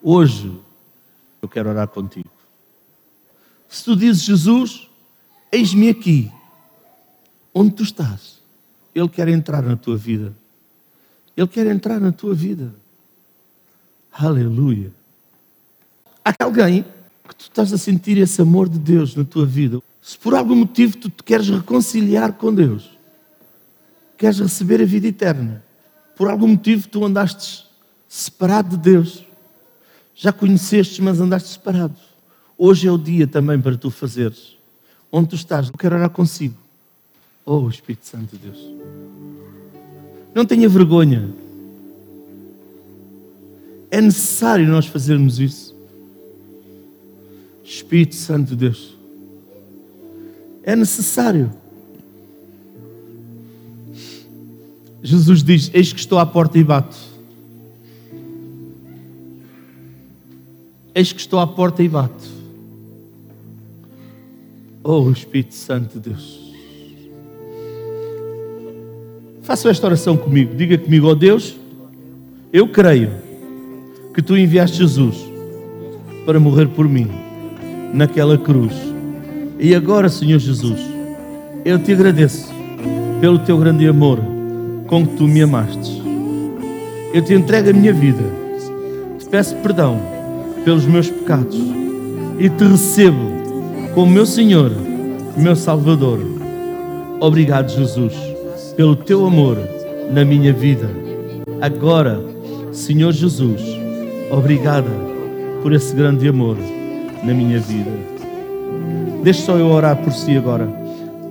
Hoje 0.01 0.51
eu 1.41 1.47
quero 1.47 1.69
orar 1.69 1.87
contigo. 1.87 2.29
Se 3.69 3.83
tu 3.83 3.95
dizes, 3.95 4.23
Jesus, 4.23 4.89
eis-me 5.51 5.89
aqui, 5.89 6.31
onde 7.53 7.71
tu 7.71 7.83
estás. 7.83 8.36
Ele 8.97 9.09
quer 9.09 9.27
entrar 9.27 9.61
na 9.61 9.75
tua 9.75 9.95
vida. 9.95 10.33
Ele 11.35 11.47
quer 11.47 11.67
entrar 11.67 11.99
na 11.99 12.11
tua 12.11 12.33
vida. 12.33 12.73
Aleluia. 14.11 14.91
Há 16.25 16.33
alguém 16.43 16.83
que 17.27 17.35
tu 17.35 17.41
estás 17.43 17.71
a 17.71 17.77
sentir 17.77 18.17
esse 18.17 18.41
amor 18.41 18.67
de 18.67 18.79
Deus 18.79 19.15
na 19.15 19.23
tua 19.23 19.45
vida. 19.45 19.79
Se 20.01 20.17
por 20.17 20.33
algum 20.33 20.55
motivo 20.55 20.97
tu 20.97 21.11
te 21.11 21.23
queres 21.23 21.47
reconciliar 21.47 22.33
com 22.33 22.51
Deus, 22.51 22.97
queres 24.17 24.39
receber 24.39 24.81
a 24.81 24.85
vida 24.85 25.07
eterna, 25.07 25.63
por 26.15 26.27
algum 26.27 26.47
motivo 26.47 26.87
tu 26.87 27.05
andaste 27.05 27.67
separado 28.07 28.75
de 28.75 28.77
Deus, 28.77 29.23
já 30.15 30.33
conheceste, 30.33 31.03
mas 31.03 31.19
andaste 31.19 31.49
separado. 31.49 31.95
Hoje 32.57 32.87
é 32.87 32.91
o 32.91 32.97
dia 32.97 33.27
também 33.27 33.61
para 33.61 33.77
tu 33.77 33.91
fazeres. 33.91 34.57
Onde 35.11 35.29
tu 35.29 35.35
estás, 35.35 35.67
eu 35.67 35.73
quero 35.73 35.95
orar 35.95 36.09
consigo. 36.09 36.66
Oh, 37.49 37.69
Espírito 37.69 38.05
Santo 38.05 38.35
de 38.35 38.43
Deus. 38.43 38.59
Não 40.35 40.45
tenha 40.45 40.67
vergonha. 40.67 41.33
É 43.89 44.01
necessário 44.01 44.67
nós 44.67 44.85
fazermos 44.85 45.39
isso. 45.39 45.73
Espírito 47.63 48.15
Santo 48.15 48.49
de 48.49 48.57
Deus. 48.57 48.97
É 50.61 50.75
necessário. 50.75 51.49
Jesus 55.01 55.41
diz: 55.41 55.71
Eis 55.73 55.93
que 55.93 56.01
estou 56.01 56.19
à 56.19 56.25
porta 56.25 56.57
e 56.59 56.65
bato. 56.65 56.97
Eis 60.93 61.13
que 61.13 61.21
estou 61.21 61.39
à 61.39 61.47
porta 61.47 61.81
e 61.81 61.87
bato. 61.87 62.25
Oh, 64.83 65.09
Espírito 65.09 65.55
Santo 65.55 65.97
de 65.97 66.09
Deus. 66.09 66.46
Faça 69.47 69.69
esta 69.69 69.87
oração 69.87 70.17
comigo. 70.17 70.53
Diga 70.55 70.77
comigo, 70.77 71.07
ó 71.07 71.11
oh 71.11 71.15
Deus, 71.15 71.57
eu 72.51 72.67
creio 72.67 73.09
que 74.13 74.21
tu 74.21 74.35
enviaste 74.35 74.79
Jesus 74.79 75.15
para 76.25 76.37
morrer 76.37 76.67
por 76.67 76.85
mim 76.85 77.07
naquela 77.93 78.37
cruz. 78.37 78.73
E 79.57 79.73
agora, 79.73 80.09
Senhor 80.09 80.37
Jesus, 80.37 80.81
eu 81.63 81.79
te 81.79 81.93
agradeço 81.93 82.53
pelo 83.21 83.39
teu 83.39 83.57
grande 83.57 83.87
amor 83.87 84.19
com 84.85 85.07
que 85.07 85.15
tu 85.15 85.23
me 85.23 85.41
amaste. 85.41 86.03
Eu 87.13 87.21
te 87.21 87.33
entrego 87.33 87.69
a 87.69 87.73
minha 87.73 87.93
vida, 87.93 88.23
te 89.17 89.25
peço 89.29 89.55
perdão 89.55 89.97
pelos 90.65 90.85
meus 90.85 91.09
pecados 91.09 91.57
e 92.37 92.49
te 92.49 92.65
recebo 92.65 93.31
como 93.95 94.11
meu 94.11 94.25
Senhor, 94.25 94.73
meu 95.37 95.55
Salvador. 95.55 96.19
Obrigado, 97.21 97.69
Jesus 97.69 98.36
pelo 98.77 98.95
teu 98.95 99.25
amor 99.25 99.57
na 100.13 100.23
minha 100.23 100.53
vida. 100.53 100.87
Agora, 101.59 102.21
Senhor 102.71 103.11
Jesus, 103.11 103.59
obrigada 104.29 104.91
por 105.63 105.73
esse 105.73 105.95
grande 105.95 106.27
amor 106.27 106.55
na 107.23 107.33
minha 107.33 107.59
vida. 107.59 107.89
Deixa 109.23 109.41
só 109.41 109.57
eu 109.57 109.65
orar 109.65 109.97
por 109.97 110.13
si 110.13 110.37
agora. 110.37 110.67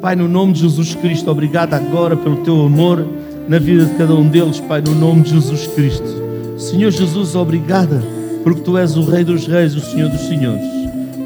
Pai, 0.03 0.17
no 0.17 0.27
nome 0.27 0.55
de 0.55 0.63
Jesus 0.63 0.97
Cristo, 0.97 1.31
obrigado 1.31 1.75
agora 1.75 2.17
pelo 2.17 2.39
teu 2.39 2.61
amor 2.63 3.07
na 3.49 3.61
vida 3.61 3.85
de 3.87 3.95
cada 3.95 4.13
um 4.13 4.29
deles, 4.29 4.59
Pai, 4.59 4.81
no 4.81 4.95
nome 4.97 5.23
de 5.23 5.31
Jesus 5.31 5.69
Cristo. 5.69 6.27
Senhor 6.59 6.91
Jesus, 6.91 7.37
obrigada, 7.37 8.03
porque 8.43 8.61
tu 8.63 8.77
és 8.77 8.97
o 8.97 9.03
Rei 9.03 9.23
dos 9.23 9.47
Reis, 9.47 9.77
o 9.77 9.81
Senhor 9.81 10.11
dos 10.11 10.23
Senhores. 10.23 10.67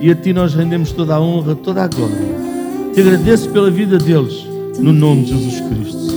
E 0.02 0.10
a 0.10 0.14
ti 0.14 0.34
nós 0.34 0.54
rendemos 0.54 0.92
toda 0.92 1.14
a 1.14 1.20
honra, 1.20 1.54
toda 1.54 1.82
a 1.82 1.88
glória. 1.88 2.16
Te 2.92 3.00
agradeço 3.00 3.48
pela 3.48 3.70
vida 3.70 3.96
deles, 3.96 4.50
no 4.80 4.92
nome 4.92 5.24
de 5.24 5.30
Jesus 5.34 5.60
Cristo. 5.60 6.10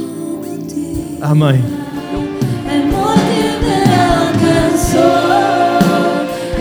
Amém. 1.22 1.62
Amor 2.70 3.16
que 3.16 3.44
me 3.66 3.80
alcançou, 4.12 5.24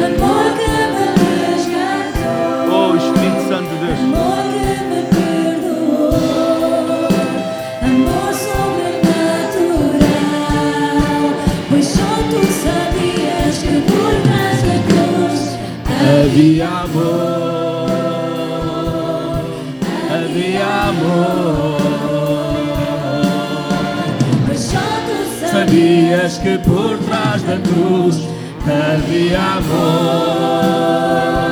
amor 0.07 0.46
que 0.59 0.74
me 0.94 1.07
resgatou, 1.46 2.70
Oh, 2.70 2.96
Espírito 2.96 3.42
Santo 3.48 3.68
de 3.70 3.76
Deus. 3.86 3.98
amor 4.00 4.42
que 4.53 4.66
me 4.88 5.00
perdoou, 5.14 6.14
amor 7.82 8.30
sobrenatural. 9.92 11.24
Pois 11.70 11.86
só 11.86 12.12
tu 12.30 12.40
sabias 12.62 13.55
que 13.59 13.76
por 13.90 14.12
trás 14.22 14.59
da 14.62 14.76
cruz 14.88 15.40
Havia 16.24 16.62
que 26.43 26.59
por 26.59 26.99
trás 26.99 27.43
da 27.43 27.57
cruz 27.59 28.28
havia 28.66 29.59
amor. 29.59 31.51